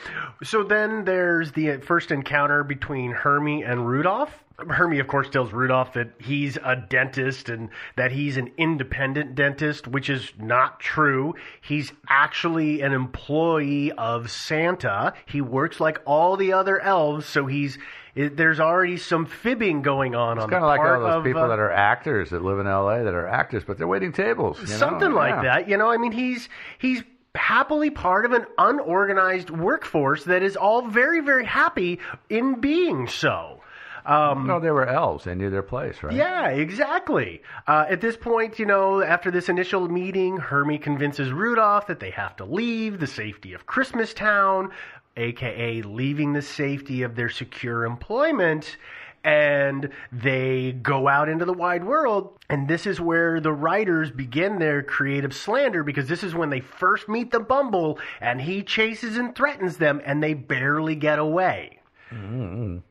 [0.44, 4.32] so then there's the first encounter between Hermie and Rudolph.
[4.70, 9.88] Hermie, of course, tells Rudolph that he's a dentist and that he's an independent dentist,
[9.88, 11.36] which is not true.
[11.62, 15.14] He's actually an employee of Santa.
[15.26, 17.78] He works like all the other elves, so he's
[18.16, 21.16] it, there's already some fibbing going on on It's the kind of like all those
[21.18, 23.04] of, people uh, that are actors that live in L.A.
[23.04, 24.58] that are actors, but they're waiting tables.
[24.60, 24.78] you know?
[24.78, 25.42] something like Yeah.
[25.44, 25.70] that.
[25.70, 26.48] You know, I mean, he's
[26.78, 27.04] he's
[27.36, 32.00] happily part of an unorganized workforce that is all very very happy
[32.30, 33.60] in being so.
[34.06, 35.24] Um, No, they were elves.
[35.24, 36.14] They knew their place, right?
[36.14, 37.42] yeah, exactly.
[37.66, 42.10] Uh, at this point, you know, after this initial meeting, Hermie convinces Rudolph that they
[42.12, 44.72] have to leave the safety of Christmas Town,
[45.18, 48.78] aka leaving the safety of their secure employment.
[49.26, 52.38] And they go out into the wide world.
[52.50, 56.60] And this is where the writers begin their creative slander because this is when they
[56.60, 61.80] first meet the Bumble and he chases and threatens them and they barely get away.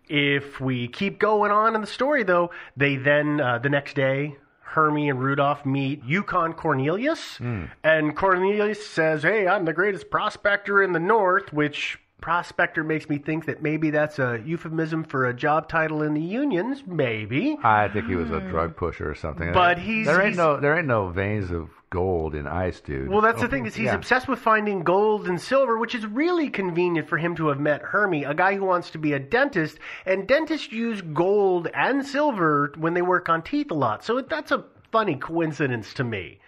[0.08, 4.36] If we keep going on in the story, though, they then, uh, the next day,
[4.62, 7.38] Hermie and Rudolph meet Yukon Cornelius.
[7.84, 13.18] And Cornelius says, Hey, I'm the greatest prospector in the North, which prospector makes me
[13.18, 16.82] think that maybe that's a euphemism for a job title in the unions.
[16.86, 17.58] Maybe.
[17.62, 19.52] I think he was a drug pusher or something.
[19.52, 23.10] But he's- there ain't he's- no there ain't no veins of gold in ice, dude.
[23.10, 23.96] Well, that's the thing is he's Yeah.
[23.96, 27.82] obsessed with finding gold and silver, which is really convenient for him to have met
[27.82, 32.72] Hermie, a guy who wants to be a dentist, and dentists use gold and silver
[32.78, 34.02] when they work on teeth a lot.
[34.04, 36.38] So that's a funny coincidence to me.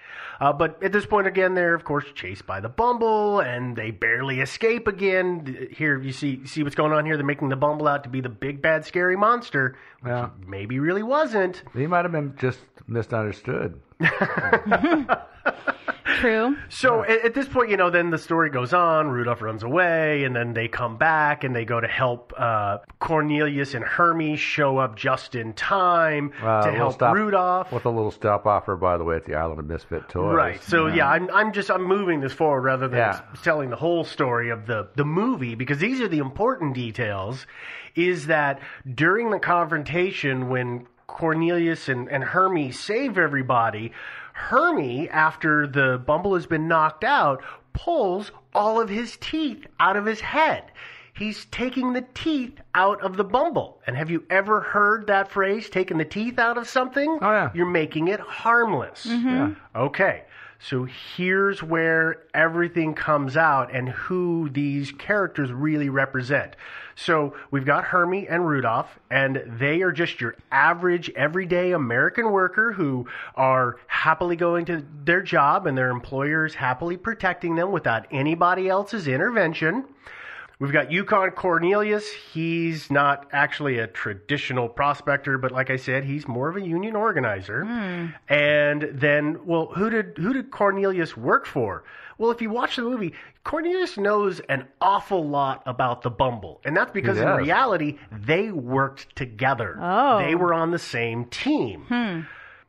[0.40, 3.90] Uh, but at this point, again, they're of course chased by the Bumble, and they
[3.90, 5.68] barely escape again.
[5.70, 7.16] Here, you see, see what's going on here.
[7.16, 10.30] They're making the Bumble out to be the big bad scary monster, which Yeah.
[10.46, 11.62] maybe really wasn't.
[11.72, 13.80] He might have been just misunderstood.
[16.20, 16.56] True.
[16.68, 19.08] So at, at this point, you know, then the story goes on.
[19.08, 23.74] Rudolph runs away, and then they come back and they go to help uh, Cornelius
[23.74, 27.72] and Hermie show up just in time Uh, to help stop Rudolph.
[27.72, 30.34] with a little stop offer, by the way, at the Island of Misfit Toys.
[30.34, 30.62] Right.
[30.62, 33.20] So yeah, I'm I'm just I'm moving this forward rather than Yeah.
[33.42, 37.46] telling the whole story of the the movie because these are the important details.
[37.94, 38.60] Is that
[38.92, 43.92] during the confrontation when Cornelius and, and Hermie save everybody,
[44.34, 47.42] Hermie, after the Bumble has been knocked out,
[47.72, 50.64] pulls all of his teeth out of his head.
[51.16, 53.80] He's taking the teeth out of the Bumble.
[53.86, 57.18] And have you ever heard that phrase, taking the teeth out of something?
[57.22, 57.50] Oh, yeah.
[57.54, 59.06] You're making it harmless.
[59.06, 59.54] Yeah.
[59.76, 60.24] Okay.
[60.58, 66.56] So here's where everything comes out and who these characters really represent.
[66.96, 72.72] So we've got Hermie and Rudolph, and they are just your average, everyday American worker
[72.72, 78.68] who are happily going to their job and their employers happily protecting them without anybody
[78.68, 79.84] else's intervention.
[80.60, 82.10] We've got Yukon Cornelius.
[82.10, 86.94] He's not actually a traditional prospector, but like I said, he's more of a union
[86.94, 87.64] organizer.
[87.64, 88.06] Hmm.
[88.28, 91.84] And then, well, who did who did Cornelius work for?
[92.18, 96.76] Well, if you watch the movie, Cornelius knows an awful lot about the Bumble, and
[96.76, 99.76] that's because in reality they worked together.
[99.80, 100.18] Oh.
[100.18, 101.86] They were on the same team.
[101.88, 102.20] Hmm.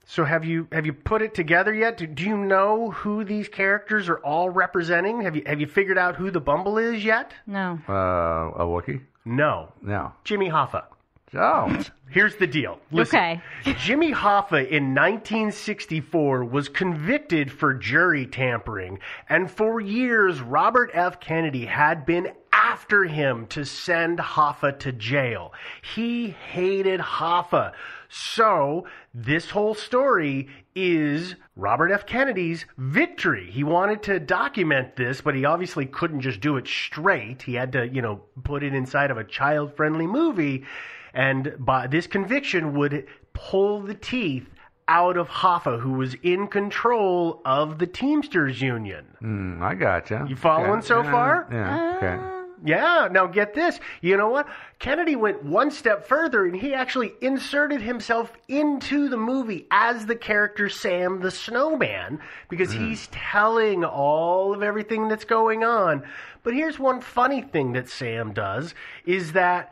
[0.07, 1.97] So have you have you put it together yet?
[1.97, 5.21] Do, do you know who these characters are all representing?
[5.21, 7.33] Have you have you figured out who the Bumble is yet?
[7.47, 7.79] No.
[7.89, 9.01] Uh, a Wookiee?
[9.25, 9.71] No.
[9.81, 10.13] No.
[10.23, 10.83] Jimmy Hoffa.
[11.33, 11.83] Oh.
[12.09, 12.79] Here's the deal.
[12.91, 13.41] Listen, Okay.
[13.79, 21.19] Jimmy Hoffa in 1964 was convicted for jury tampering, and for years Robert F.
[21.19, 25.51] Kennedy had been after him to send Hoffa to jail.
[25.95, 27.73] He hated Hoffa.
[28.17, 32.05] So, this whole story is Robert F.
[32.05, 33.51] Kennedy's victory.
[33.51, 37.41] He wanted to document this, but he obviously couldn't just do it straight.
[37.41, 40.63] He had to, you know, put it inside of a child friendly movie.
[41.13, 44.47] And by this conviction would pull the teeth
[44.87, 49.05] out of Hoffa, who was in control of the Teamsters Union.
[49.19, 50.25] Hmm, I gotcha.
[50.29, 51.47] You following so Yeah, far?
[51.51, 51.97] Yeah.
[51.97, 52.34] Okay.
[52.65, 53.79] Yeah, now get this.
[54.01, 54.47] You know what?
[54.79, 60.15] Kennedy went one step further and he actually inserted himself into the movie as the
[60.15, 62.89] character Sam the Snowman because hmm.
[62.89, 66.03] he's telling all of everything that's going on.
[66.41, 68.73] But here's one funny thing that Sam does
[69.05, 69.71] is that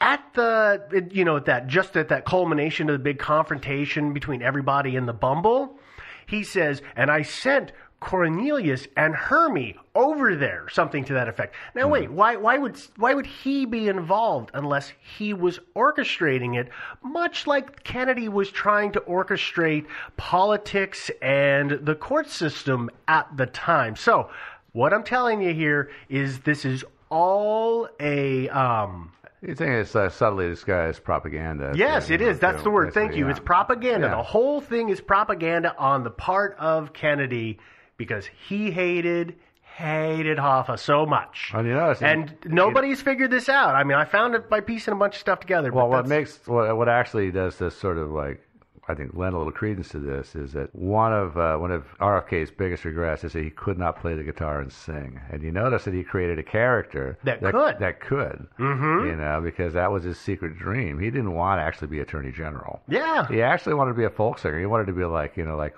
[0.00, 4.40] at the you know at that just at that culmination of the big confrontation between
[4.40, 5.78] everybody and the Bumble,
[6.26, 11.54] he says, "And I sent Cornelius and Hermie over there," something to that effect.
[11.74, 16.68] Now wait, why why would why would he be involved unless he was orchestrating it,
[17.02, 19.86] much like Kennedy was trying to orchestrate
[20.16, 23.96] politics and the court system at the time.
[23.96, 24.30] So,
[24.72, 30.08] what I'm telling you here is this is all a um You think it's uh,
[30.08, 31.72] subtly disguised propaganda?
[31.74, 32.38] Yes, it is.
[32.38, 32.94] That's too, the word.
[32.94, 33.24] Thank you.
[33.24, 33.30] yeah.
[33.30, 34.06] It's propaganda.
[34.06, 34.16] Yeah.
[34.16, 37.58] The whole thing is propaganda on the part of Kennedy
[38.00, 39.36] because he hated
[39.76, 41.52] hated Hoffa so much.
[41.54, 43.74] And you notice, And nobody's figured this out.
[43.74, 45.70] I mean, I found it by piecing a bunch of stuff together.
[45.70, 48.40] Well, what makes what, what actually does this sort of like
[48.88, 51.84] I think lend a little credence to this is that one of uh, one of
[51.98, 55.20] RFK's biggest regrets is that he could not play the guitar and sing.
[55.30, 57.78] And you notice that he created a character That could.
[57.78, 59.10] that could, Mhm.
[59.10, 60.98] you know, because that was his secret dream.
[60.98, 62.80] He didn't want to actually be Attorney General.
[62.88, 63.26] Yeah.
[63.28, 64.58] He actually wanted to be a folk singer.
[64.58, 65.76] He wanted to be like you know like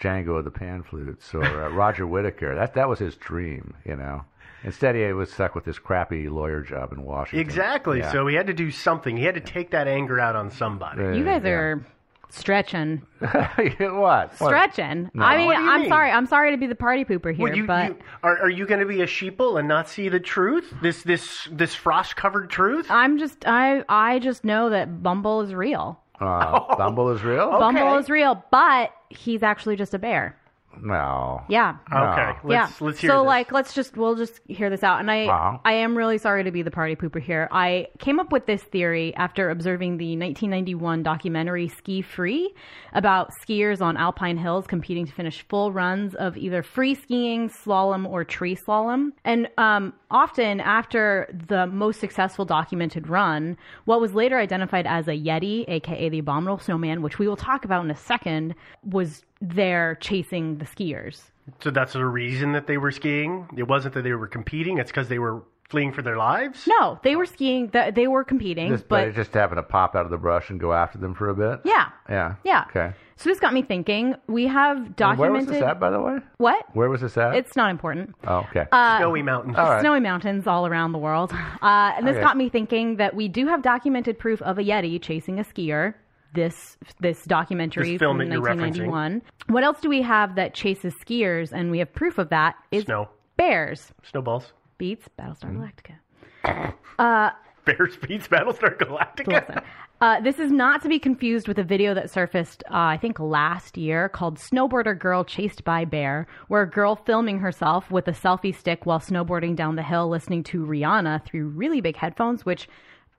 [0.00, 2.54] Django of the Pan Flutes or uh, Roger Whittaker.
[2.54, 4.24] That that was his dream, you know.
[4.64, 7.40] Instead, he was stuck with this crappy lawyer job in Washington.
[7.46, 7.98] Exactly.
[7.98, 8.10] Yeah.
[8.12, 9.16] So he had to do something.
[9.16, 11.18] He had to take that anger out on somebody.
[11.18, 11.84] You guys are
[12.30, 13.02] stretching.
[13.20, 14.34] what?
[14.34, 15.10] Stretching.
[15.12, 15.24] No.
[15.24, 15.90] I mean, What do you I'm mean?
[15.90, 16.10] sorry.
[16.10, 18.66] I'm sorry to be the party pooper here, Well, you, but you, are, are you
[18.66, 20.72] going to be a sheeple and not see the truth?
[20.82, 22.86] This this this frost covered truth?
[22.90, 26.00] I'm just I I just know that Bumble is real.
[26.20, 27.50] Uh, Bumble is real?
[27.58, 30.36] Bumble is real, but he's actually just a bear.
[30.82, 31.42] No.
[31.48, 31.76] Yeah.
[31.92, 32.32] Okay.
[32.44, 32.50] No.
[32.50, 32.62] yeah.
[32.64, 33.26] Let's let's hear so this.
[33.26, 35.58] like let's just we'll just hear this out and I Uh-huh.
[35.64, 37.48] I am really sorry to be the party pooper here.
[37.52, 42.54] I came up with this theory after observing the 1991 documentary Ski Free
[42.92, 48.06] about skiers on alpine hills competing to finish full runs of either free skiing, slalom
[48.08, 49.10] or tree slalom.
[49.24, 55.12] And um often after the most successful documented run, what was later identified as a
[55.12, 59.96] Yeti, aka the abominable snowman, which we will talk about in a second, was there
[60.00, 61.22] chasing the skiers.
[61.60, 63.48] So that's the reason that they were skiing.
[63.56, 64.78] It wasn't that they were competing.
[64.78, 66.66] It's because they were fleeing for their lives.
[66.66, 67.68] No, they were skiing.
[67.70, 70.16] th- They were competing, Just, but but it just happened to pop out of the
[70.18, 71.60] brush and go after them for a bit.
[71.64, 72.34] yeah, Yeah.
[72.44, 72.64] yeah.
[72.68, 72.92] Okay.
[73.16, 74.14] So this got me thinking.
[74.26, 75.18] We have And documented.
[75.20, 76.18] Where was this at, by the way?
[76.38, 76.64] What?
[76.74, 77.34] Where was this at?
[77.36, 78.14] It's not important.
[78.26, 78.66] Oh, okay.
[78.72, 79.56] Uh, Snowy mountains.
[79.56, 79.80] All right.
[79.80, 81.32] Snowy mountains all around the world.
[81.32, 82.22] Uh, and this Okay.
[82.24, 85.94] got me thinking that we do have documented proof of a Yeti chasing a skier.
[86.34, 89.22] This this documentary This film from that you're 1991.
[89.46, 91.52] What else do we have that chases skiers?
[91.52, 92.56] And we have proof of that.
[92.72, 93.08] Is Snow.
[93.36, 94.52] bears Snowballs.
[94.76, 95.62] beets Battlestar Mm-hmm.
[95.62, 96.74] Galactica.
[96.98, 97.30] Uh,
[97.64, 99.62] Bears beets Battlestar Galactica.
[100.00, 103.18] Uh, this is not to be confused with a video that surfaced, uh, I think,
[103.18, 108.12] last year called Snowboarder Girl Chased by Bear, where a girl filming herself with a
[108.12, 112.68] selfie stick while snowboarding down the hill listening to Rihanna through really big headphones, which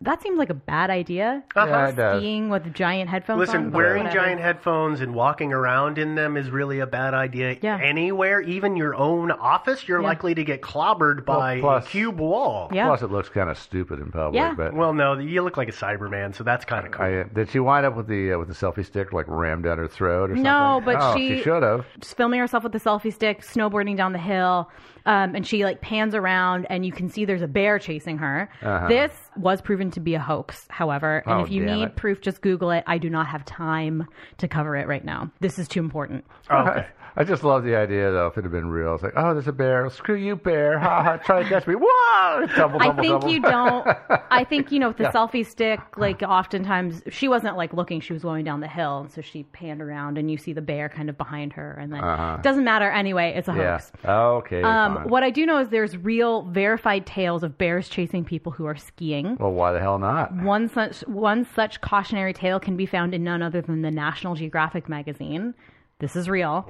[0.02, 1.44] that seems like a bad idea.
[1.56, 1.66] Uh-huh.
[1.68, 2.20] Yeah, it does.
[2.22, 3.70] Skiing with giant headphones Listen, on.
[3.72, 4.26] but wearing whatever.
[4.26, 7.58] giant headphones and walking around in them is really a bad idea.
[7.62, 7.80] Yeah.
[7.82, 10.08] Anywhere, even your own office, you're Yeah.
[10.08, 12.70] likely to get clobbered by plus- a cube wall.
[12.74, 12.88] Yeah.
[12.88, 14.36] Plus, it looks kind of stupid in public.
[14.36, 14.54] Yeah.
[14.56, 17.06] But Well, no, you look like a Cyberman, so that's kind of cool.
[17.06, 19.64] I, uh, did she wind up with the uh, with the selfie stick like rammed
[19.64, 20.44] down her throat or something?
[20.44, 21.86] No, but oh, she- she should have.
[22.00, 24.70] just filming herself with the selfie stick, snowboarding down the hill,
[25.06, 28.50] um, and she like pans around, and you can see there's a bear chasing her.
[28.62, 28.88] Uh-huh.
[28.88, 31.96] This was proven to be a hoax, however, and Oh, if you need it.
[31.96, 32.84] proof, just Google it.
[32.88, 35.32] I do not have time to cover it right now.
[35.40, 36.26] This is too important.
[36.52, 36.86] Okay.
[37.18, 38.28] I just love the idea though.
[38.28, 39.90] If it had been real, it's like, oh, there's a bear.
[39.90, 40.78] Screw you, bear.
[40.80, 41.18] Ha ha.
[41.18, 41.76] Try to catch me.
[41.78, 42.46] Whoa!
[42.48, 43.30] Tumble, I think tumble.
[43.30, 43.88] you don't.
[44.30, 45.12] I think you know with the Yeah.
[45.14, 49.12] selfie stick, like oftentimes she wasn't like looking; she was going down the hill, and
[49.12, 52.02] so she panned around, and you see the bear kind of behind her, and then
[52.04, 52.38] Uh-huh.
[52.42, 53.34] doesn't matter anyway.
[53.36, 53.72] It's a yeah.
[53.80, 53.92] hoax.
[54.06, 54.62] Okay.
[54.64, 58.66] Um, what I do know is there's real verified tales of bears chasing people who
[58.66, 59.38] are skiing.
[59.40, 60.36] Well, why the hell not?
[60.36, 64.36] One such one such cautionary tale can be found in none other than the National
[64.36, 65.54] Geographic magazine.
[66.00, 66.66] This is real.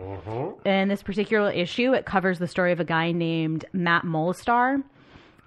[0.66, 4.84] In this particular issue, it covers the story of a guy named Matt Molestar.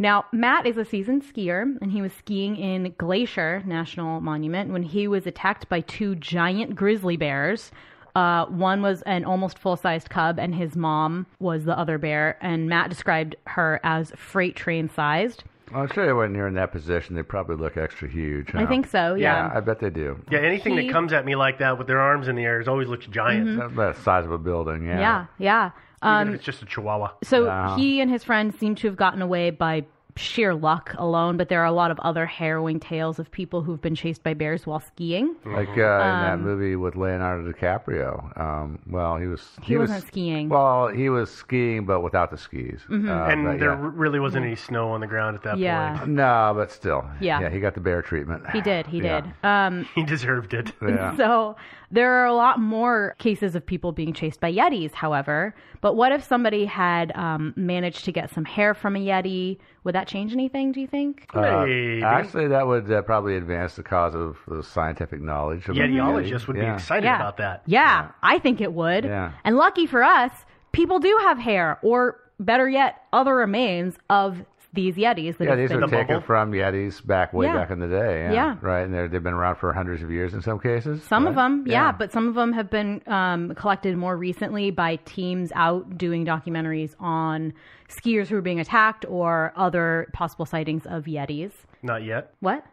[0.01, 4.83] Now, Matt is a seasoned skier, and he was skiing in Glacier National Monument when
[4.83, 7.71] he was attacked by two giant grizzly bears.
[8.17, 12.37] Uh, one was an almost full sized cub, and his mom was the other bear.
[12.41, 15.45] And Matt described her as freight train sized.
[15.75, 18.55] I'm sure when you're in that position, they probably look extra huge.
[18.55, 19.51] I think so, yeah.
[19.55, 20.19] I bet they do.
[20.31, 22.61] Yeah, anything He- that comes at me like that with their arms in the air
[22.61, 23.47] is always looks giant.
[23.47, 23.59] Mm-hmm.
[23.59, 24.87] That's about the size of a building.
[24.87, 24.99] Yeah.
[25.01, 25.71] Yeah, yeah.
[26.03, 27.11] Even Um, if it's just a chihuahua.
[27.25, 27.77] So Wow.
[27.77, 29.85] he and his friends seem to have gotten away by
[30.19, 33.81] sheer luck alone, but there are a lot of other harrowing tales of people who've
[33.81, 35.35] been chased by bears while skiing.
[35.45, 38.39] Like uh, in that Um, movie with Leonardo DiCaprio.
[38.39, 40.49] Um, well, he was He was wasn't skiing.
[40.49, 42.81] Well, he was skiing, but without the skis.
[42.89, 43.09] Mhm.
[43.09, 43.91] Uh, and but there yeah.
[43.95, 45.99] really wasn't any snow on the ground at that Yeah.
[45.99, 46.11] point.
[46.11, 47.05] No, but still.
[47.21, 47.41] Yeah.
[47.41, 48.49] Yeah, he got the bear treatment.
[48.51, 49.21] He did, he Yeah.
[49.21, 49.33] did.
[49.45, 50.73] Um, He deserved it.
[50.83, 51.17] Yeah.
[51.17, 51.57] So
[51.91, 55.55] there are a lot more cases of people being chased by yetis, however.
[55.81, 59.59] But what if somebody had um, managed to get some hair from a yeti?
[59.85, 60.73] Would that change anything?
[60.73, 61.27] Do you think?
[61.35, 61.67] Uh,
[62.05, 65.69] actually, that would uh, probably advance the cause of the scientific knowledge.
[65.69, 66.47] Of Yetiologists Yeti.
[66.49, 67.17] would be excited Yeah.
[67.17, 67.63] about that.
[67.67, 69.05] Yeah, I think it would.
[69.05, 69.33] Yeah.
[69.45, 70.33] And lucky for us,
[70.73, 75.71] people do have hair, or better yet, other remains of these yetis that Yeah, these
[75.71, 77.55] been are taken from Yetis back way Yeah.
[77.55, 78.25] back in the day.
[78.25, 78.57] Yeah, Yeah.
[78.61, 78.83] right.
[78.83, 81.03] And they're, they've been around for hundreds of years in some cases.
[81.05, 81.31] Some right?
[81.31, 81.91] of them, yeah.
[81.93, 86.95] but some of them have been um, collected more recently by teams out doing documentaries
[87.01, 87.55] on
[87.89, 91.53] skiers who are being attacked or other possible sightings of Yetis.
[91.83, 92.35] Not yet.
[92.41, 92.65] What?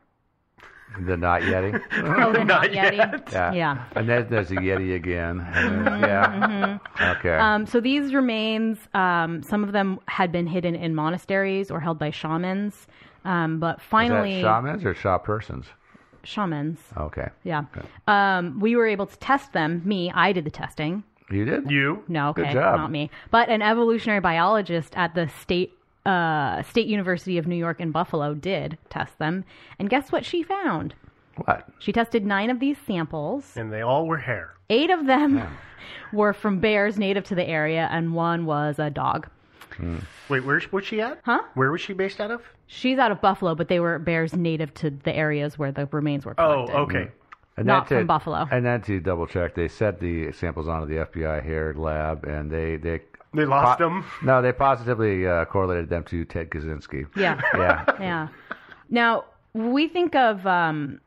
[1.05, 1.81] The not Yeti.
[2.25, 3.31] Oh, the not, Yeti.
[3.31, 3.53] yeah.
[3.53, 3.83] Yeah.
[3.95, 5.41] And then there's a Yeti again.
[5.53, 6.77] And then- yeah.
[7.17, 7.35] Okay.
[7.37, 11.99] Um, so these remains, um, some of them had been hidden in monasteries or held
[11.99, 12.87] by shamans.
[13.25, 15.65] Um, but finally, Is that shamans or Shaw persons?
[16.23, 16.79] shamans.
[16.97, 17.27] Okay.
[17.43, 17.63] Yeah.
[18.07, 19.81] Um, we were able to test them.
[19.85, 21.03] Me, I did the testing.
[21.29, 21.69] You did?
[21.69, 22.03] You?
[22.07, 22.77] No, Good okay, job.
[22.77, 23.09] not me.
[23.31, 25.73] But an evolutionary biologist at the state
[26.05, 29.43] uh, State University of New York in Buffalo did test them,
[29.79, 30.93] and guess what she found?
[31.45, 31.67] What?
[31.79, 33.53] She tested nine of these samples.
[33.57, 34.53] And they all were hair.
[34.69, 35.41] Eight of them
[36.13, 39.27] were from bears native to the area, and one was a dog.
[40.29, 41.19] Wait, where was she at?
[41.25, 41.41] Huh?
[41.55, 42.41] Where was she based out of?
[42.67, 46.25] She's out of Buffalo, but they were bears native to the areas where the remains
[46.25, 46.75] were Oh, collected.
[46.97, 47.11] okay.
[47.57, 48.47] And Not to- from Buffalo.
[48.51, 52.49] And then to double check, they sent the samples onto the FBI hair lab, and
[52.49, 53.01] they they
[53.35, 54.05] They lost them?
[54.23, 57.07] No, they positively uh, correlated them to Ted Kaczynski.
[57.15, 57.39] Yeah.
[57.53, 57.85] Yeah.
[57.99, 58.27] yeah.
[58.89, 60.45] Now we think of.
[60.47, 60.99] Um,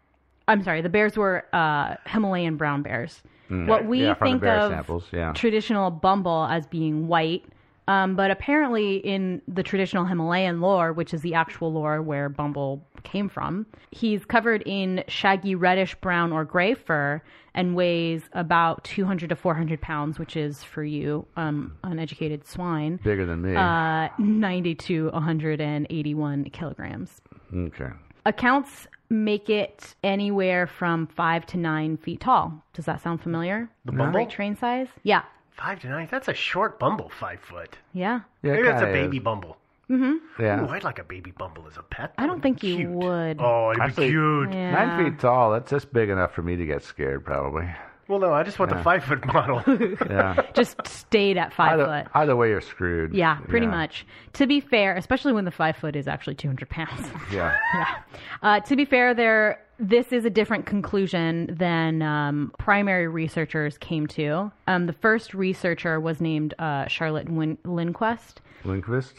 [0.46, 0.80] I'm sorry.
[0.80, 3.22] The bears were uh, Himalayan brown bears.
[3.50, 3.66] Mm.
[3.66, 5.32] What we Yeah, think bear of samples, yeah.
[5.32, 7.44] traditional Bumble as being white,
[7.88, 12.86] um, but apparently in the traditional Himalayan lore, which is the actual lore where Bumble
[13.02, 17.22] came from, he's covered in shaggy reddish brown or gray fur
[17.54, 23.00] and weighs about 200 to 400 pounds, which is for you um, uneducated swine.
[23.02, 23.56] Bigger than me.
[23.56, 27.20] Uh, 90 to 181 kilograms.
[27.54, 27.88] okay.
[28.26, 32.62] Accounts make it anywhere from five to nine feet tall.
[32.74, 33.70] Does that sound familiar?
[33.86, 34.12] The Bumble?
[34.12, 34.88] Freight train size?
[35.02, 35.22] Yeah.
[35.58, 36.08] Five to nine.
[36.10, 37.76] That's a short bumble, five foot.
[37.92, 38.20] Yeah.
[38.42, 39.22] Yeah, Maybe that's a baby is.
[39.22, 39.56] bumble.
[39.90, 40.42] Mm-hmm.
[40.42, 40.62] Yeah.
[40.64, 42.12] Ooh, I'd like a baby bumble as a pet.
[42.18, 43.38] I don't think you would.
[43.40, 44.52] Oh, it'd Actually, be cute.
[44.52, 44.70] Yeah.
[44.72, 45.50] Nine feet tall.
[45.52, 47.68] That's just big enough for me to get scared, probably.
[48.06, 48.78] Well, no, I just want Yeah.
[48.78, 49.62] the five foot model.
[50.08, 50.40] Yeah.
[50.54, 52.12] Just stayed at five either, foot.
[52.14, 53.14] either way, you're screwed.
[53.14, 53.72] Yeah, pretty Yeah.
[53.72, 54.06] much.
[54.34, 57.06] To be fair, especially when the five foot is actually 200 pounds.
[57.32, 57.56] Yeah.
[57.74, 57.94] yeah.
[58.42, 64.06] Uh, to be fair, there this is a different conclusion than um, primary researchers came
[64.08, 64.50] to.
[64.66, 68.36] Um, the first researcher was named uh, Charlotte Win- Lindqvist.
[68.64, 69.14] Lindqvist.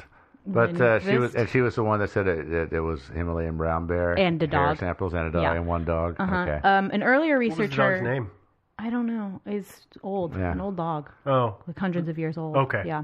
[0.45, 3.01] But uh, she was, and she was the one that said it, it, it was
[3.14, 4.80] Himalayan brown bear And a hair dog.
[4.80, 5.53] samples and a dog Yeah.
[5.53, 6.16] and one dog.
[6.20, 6.36] Uh-huh.
[6.38, 6.68] Okay.
[6.68, 7.60] Um, an earlier researcher.
[7.62, 7.95] What was the researcher.
[7.97, 8.32] dog's name?
[8.80, 9.41] I don't know.
[9.45, 10.36] It's old.
[10.36, 10.53] Yeah.
[10.53, 11.10] An old dog.
[11.26, 12.55] Oh, like hundreds of years old.
[12.55, 12.84] Okay.
[12.86, 12.99] Yeah.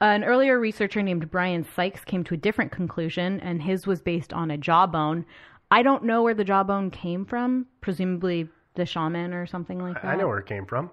[0.00, 4.00] Uh, an earlier researcher named Brian Sykes came to a different conclusion, and his was
[4.02, 5.24] based on a jawbone.
[5.70, 7.66] I don't know where the jawbone came from.
[7.80, 10.04] Presumably the shaman or something like that.
[10.04, 10.90] I know where it came from.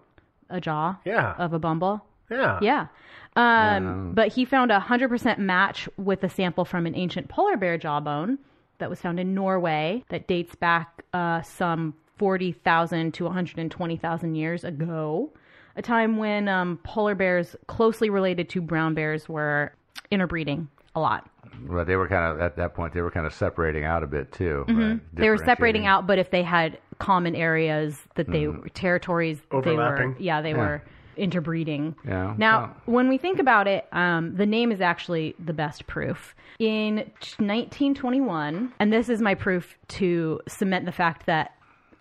[0.49, 0.97] A jaw.
[1.05, 1.33] Yeah.
[1.37, 2.03] Of a bumble.
[2.29, 2.59] Yeah.
[2.61, 2.87] Yeah.
[3.35, 7.77] Um, But he found a 100% match with a sample from an ancient polar bear
[7.77, 8.37] jawbone
[8.79, 15.31] that was found in Norway that dates back uh, some 40,000 to 120,000 years ago,
[15.75, 19.73] a time when um, polar bears closely related to brown bears were
[20.11, 21.29] interbreeding a lot.
[21.67, 22.93] Well, they were kind of at that point.
[22.93, 24.65] They were kind of separating out a bit too.
[24.67, 24.91] Mhm.
[24.91, 24.99] right?
[25.13, 29.57] They were separating out, but if they had common areas that they territories, they were
[29.71, 30.15] Overlapping.
[30.19, 30.57] yeah, they Yeah.
[30.57, 30.81] were
[31.15, 31.95] interbreeding.
[32.05, 32.35] Yeah.
[32.37, 36.35] Now, Well, when we think about it, um, the name is actually the best proof.
[36.59, 41.51] In 1921, and this is my proof to cement the fact that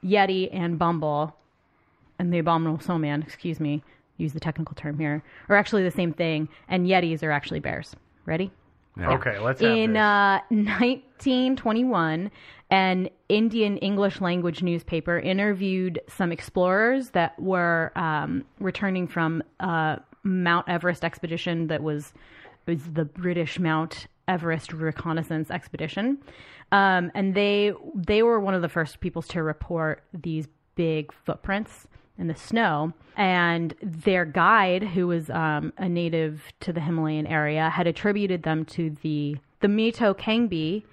[0.04, 1.34] Yeti and Bumble
[2.18, 3.82] and the Abominable Snowman, excuse me,
[4.18, 7.94] use the technical term here, are actually the same thing, and Yetis are actually bears.
[8.24, 8.50] Ready?
[8.98, 10.00] Okay, let's have In this.
[10.00, 12.30] uh, 1921,
[12.70, 20.68] an Indian English language newspaper interviewed some explorers that were um, returning from a Mount
[20.68, 22.12] Everest expedition that was
[22.66, 26.18] was the British Mount Everest reconnaissance expedition,
[26.72, 31.86] um, and they they were one of the first peoples to report these big footprints
[32.18, 32.92] in the snow.
[33.16, 38.64] And their guide, who was um, a native to the Himalayan area, had attributed them
[38.66, 40.84] to the the Mito Kangbi,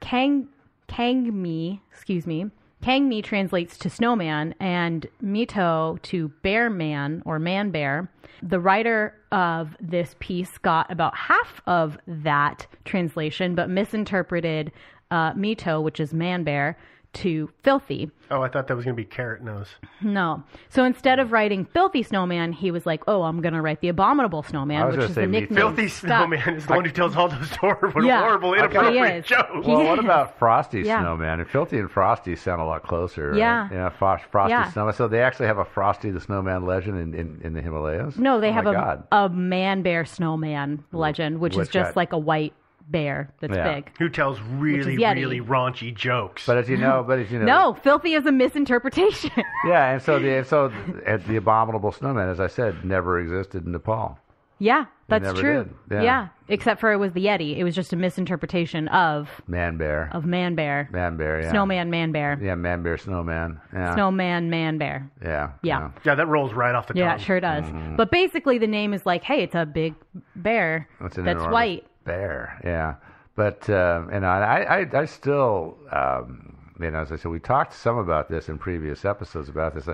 [0.00, 0.48] Kang
[0.88, 2.46] Kangmi, excuse me.
[2.82, 8.10] Kangmi translates to snowman and Mito to bear man or man bear.
[8.42, 14.72] The writer of this piece got about half of that translation, but misinterpreted
[15.10, 16.78] uh, Mito, which is man bear,
[17.14, 18.10] to filthy.
[18.30, 19.68] Oh, I thought that was going to be carrot nose.
[20.02, 20.42] No.
[20.68, 23.88] So instead of writing filthy snowman, he was like, "Oh, I'm going to write the
[23.88, 25.56] abominable snowman," which is say the nickname.
[25.56, 26.08] Filthy stuck.
[26.28, 28.20] snowman is the one who tells all those horrible, Yeah.
[28.20, 28.58] horrible, Okay.
[28.58, 29.26] He inappropriate is.
[29.26, 29.66] jokes.
[29.66, 29.98] Well, what Yes.
[30.04, 31.00] about Frosty Yeah.
[31.00, 31.40] Snowman?
[31.40, 33.30] And Filthy and Frosty sound a lot closer.
[33.30, 33.38] right?
[33.38, 33.68] Yeah.
[33.72, 33.88] Yeah.
[33.88, 34.70] Frost, Frosty Yeah.
[34.70, 34.92] Snowman.
[34.94, 38.18] So they actually have a Frosty the Snowman legend in, in, in the Himalayas.
[38.18, 39.04] No, they Oh have a God.
[39.10, 42.52] a man bear snowman legend, which is just I- like a white
[42.90, 43.74] bear that's Yeah.
[43.74, 43.90] big.
[43.98, 45.14] Who tells really, Yeti.
[45.16, 46.46] really raunchy jokes.
[46.46, 49.30] But as you know, but as you know, No, filthy is a misinterpretation.
[49.66, 53.66] Yeah, and so the and so the, the abominable snowman, as I said, never existed
[53.66, 54.18] in Nepal.
[54.58, 55.68] yeah, that's never true.
[55.88, 56.02] did.
[56.02, 56.28] Yeah.
[56.48, 57.56] except for it was the Yeti.
[57.56, 61.50] It was just a misinterpretation of Man bear, of man bear, man bear, yeah.
[61.50, 63.60] snowman, man bear, Yeah, man bear, snowman.
[63.72, 65.10] Yeah, snowman, man bear.
[65.22, 65.90] yeah, Yeah.
[66.04, 67.20] yeah, that rolls right off the tongue Yeah, tongue.
[67.20, 67.64] it sure does.
[67.64, 67.96] Mm-hmm.
[67.96, 69.94] But basically, the name is like, hey, it's a big
[70.36, 71.86] bear That's, an that's enormous white.
[72.08, 72.60] Bear.
[72.64, 72.94] Yeah,
[73.36, 77.74] but uh, and I, I, I still, um, you know, as I said, we talked
[77.74, 79.88] some about this in previous episodes about this.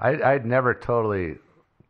[0.00, 1.36] I, I'd never totally,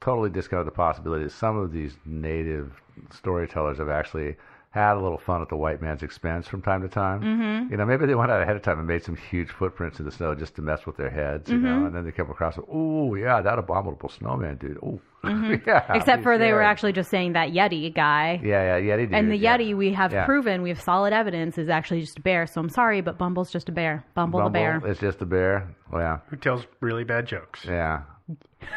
[0.00, 2.72] totally discounted the possibility that some of these native
[3.10, 4.36] storytellers have actually
[4.70, 7.20] had a little fun at the white man's expense from time to time.
[7.22, 7.70] Mm-hmm.
[7.72, 10.04] You know, maybe they went out ahead of time and made some huge footprints in
[10.04, 11.50] the snow just to mess with their heads.
[11.50, 11.64] You Mm-hmm.
[11.64, 14.78] know, and then they came across, oh yeah, that abominable snowman dude.
[14.82, 15.00] Oh,
[15.66, 15.92] yeah.
[15.94, 18.40] Except be for they were actually just saying that Yeti guy.
[18.44, 19.06] Yeah, yeah, Yeti.
[19.06, 19.56] Dude, And the yeah.
[19.56, 20.26] Yeti, we have Yeah.
[20.26, 22.46] proven, we have solid evidence, is actually just a bear.
[22.46, 24.04] So I'm sorry, but Bumble's just a bear.
[24.14, 24.82] Bumble, the bear.
[24.84, 25.74] It's just a bear.
[25.90, 27.64] Well, yeah, Who tells really bad jokes.
[27.64, 28.02] yeah.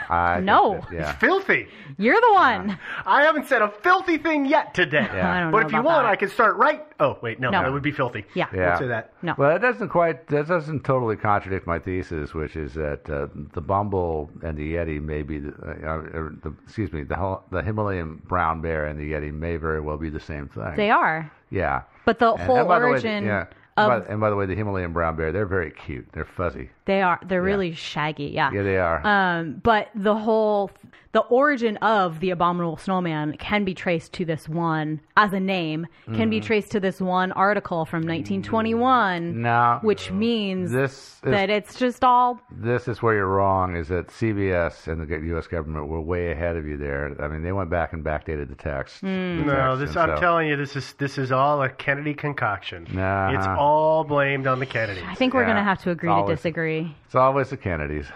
[0.10, 0.80] I think No.
[0.90, 1.12] that- yeah.
[1.14, 1.68] Filthy.
[1.98, 2.80] You're the one.
[3.06, 5.08] I haven't said a filthy thing yet today.
[5.14, 5.32] Yeah.
[5.32, 6.10] I don't But know if you want, that.
[6.12, 6.86] I can start right.
[7.00, 7.62] Oh, wait, no, No.
[7.64, 8.26] that would be filthy.
[8.34, 8.48] Yeah.
[8.54, 8.70] Yeah.
[8.70, 9.14] Don't say that.
[9.22, 9.36] No.
[9.38, 10.28] Well, that doesn't quite.
[10.28, 15.02] That doesn't totally contradict my thesis, which is that uh, the Bumble and the Yeti
[15.02, 19.00] may be, the, uh, or the, excuse me, the Hel- the Himalayan brown bear and
[19.00, 20.74] the Yeti may very well be the same thing.
[20.76, 21.32] They are.
[21.50, 21.82] Yeah.
[22.06, 23.42] But the And- whole and by the way, origin yeah.
[23.78, 26.08] of and, by, and by the way, the Himalayan brown bear, they're very cute.
[26.14, 26.70] They're fuzzy.
[26.86, 28.26] They are they're really shaggy.
[28.34, 28.52] Yeah.
[28.54, 29.06] Yeah, they are.
[29.06, 30.72] Um, but the whole
[31.14, 35.86] the origin of the abominable snowman can be traced to this one as a name
[36.14, 39.80] can be traced to this one article from 1921 no.
[39.82, 43.76] which means this is, that it's just all this is where you're wrong.
[43.76, 45.48] Is that CBS and the U.S.
[45.48, 47.16] government were way ahead of you there?
[47.22, 49.02] I mean, they went back and backdated the text.
[49.02, 49.40] Hmm.
[49.40, 52.14] the No, this and I'm so- telling you, this is this is all a Kennedy
[52.14, 52.88] concoction.
[52.92, 53.34] Nah.
[53.38, 55.04] It's all blamed on the Kennedys.
[55.06, 56.40] I think we're Yeah, going to have to agree it's to always-
[56.80, 56.96] disagree.
[57.06, 58.08] It's always the Kennedys.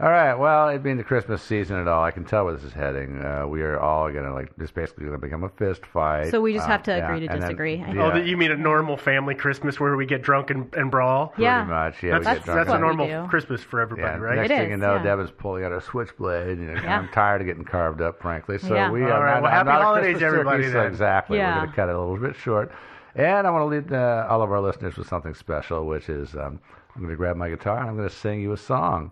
[0.00, 0.34] All right.
[0.34, 3.24] Well, it being the Christmas season and all, I can tell where this is heading.
[3.24, 6.32] Uh, we are all gonna like just basically gonna become a fist fight.
[6.32, 7.74] So we just Uh, have to yeah, agree to and then- disagree.
[7.86, 10.66] I yeah, Oh, that you mean a normal family Christmas where we get drunk and,
[10.74, 11.28] and brawl?
[11.28, 12.02] pretty much.
[12.02, 13.30] Yeah, we That's, get drunk that's a and- what we normal do.
[13.30, 14.36] Christmas for Yeah, everybody, right?
[14.36, 15.02] next It thing is, you know, yeah.
[15.04, 16.58] Devin's pulling out a switchblade.
[16.58, 16.98] You know, Yeah.
[16.98, 18.58] I'm tired of getting carved up, frankly.
[18.58, 18.90] So Yeah.
[18.90, 20.86] we All are right, not, well, I'm happy not a holidays, Christmas everybody, so then.
[20.86, 21.38] exactly.
[21.38, 21.54] We're Yeah.
[21.58, 22.72] going to cut it a little bit short.
[23.14, 26.34] And I want to lead uh, all of our listeners with something special, which is
[26.34, 26.58] um,
[26.94, 29.10] I'm going to grab my guitar and I'm going to sing you a song,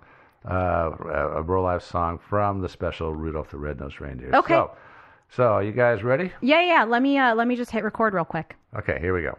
[0.48, 0.90] uh,
[1.34, 4.30] a Burl Ives song from the special Rudolph the Red-Nosed Reindeer.
[4.34, 4.54] Okay.
[4.54, 4.70] So,
[5.30, 6.32] so you guys ready?
[6.40, 6.84] Yeah, yeah.
[6.84, 8.56] Let me uh, let me just hit record real quick.
[8.76, 9.38] Okay, here we go.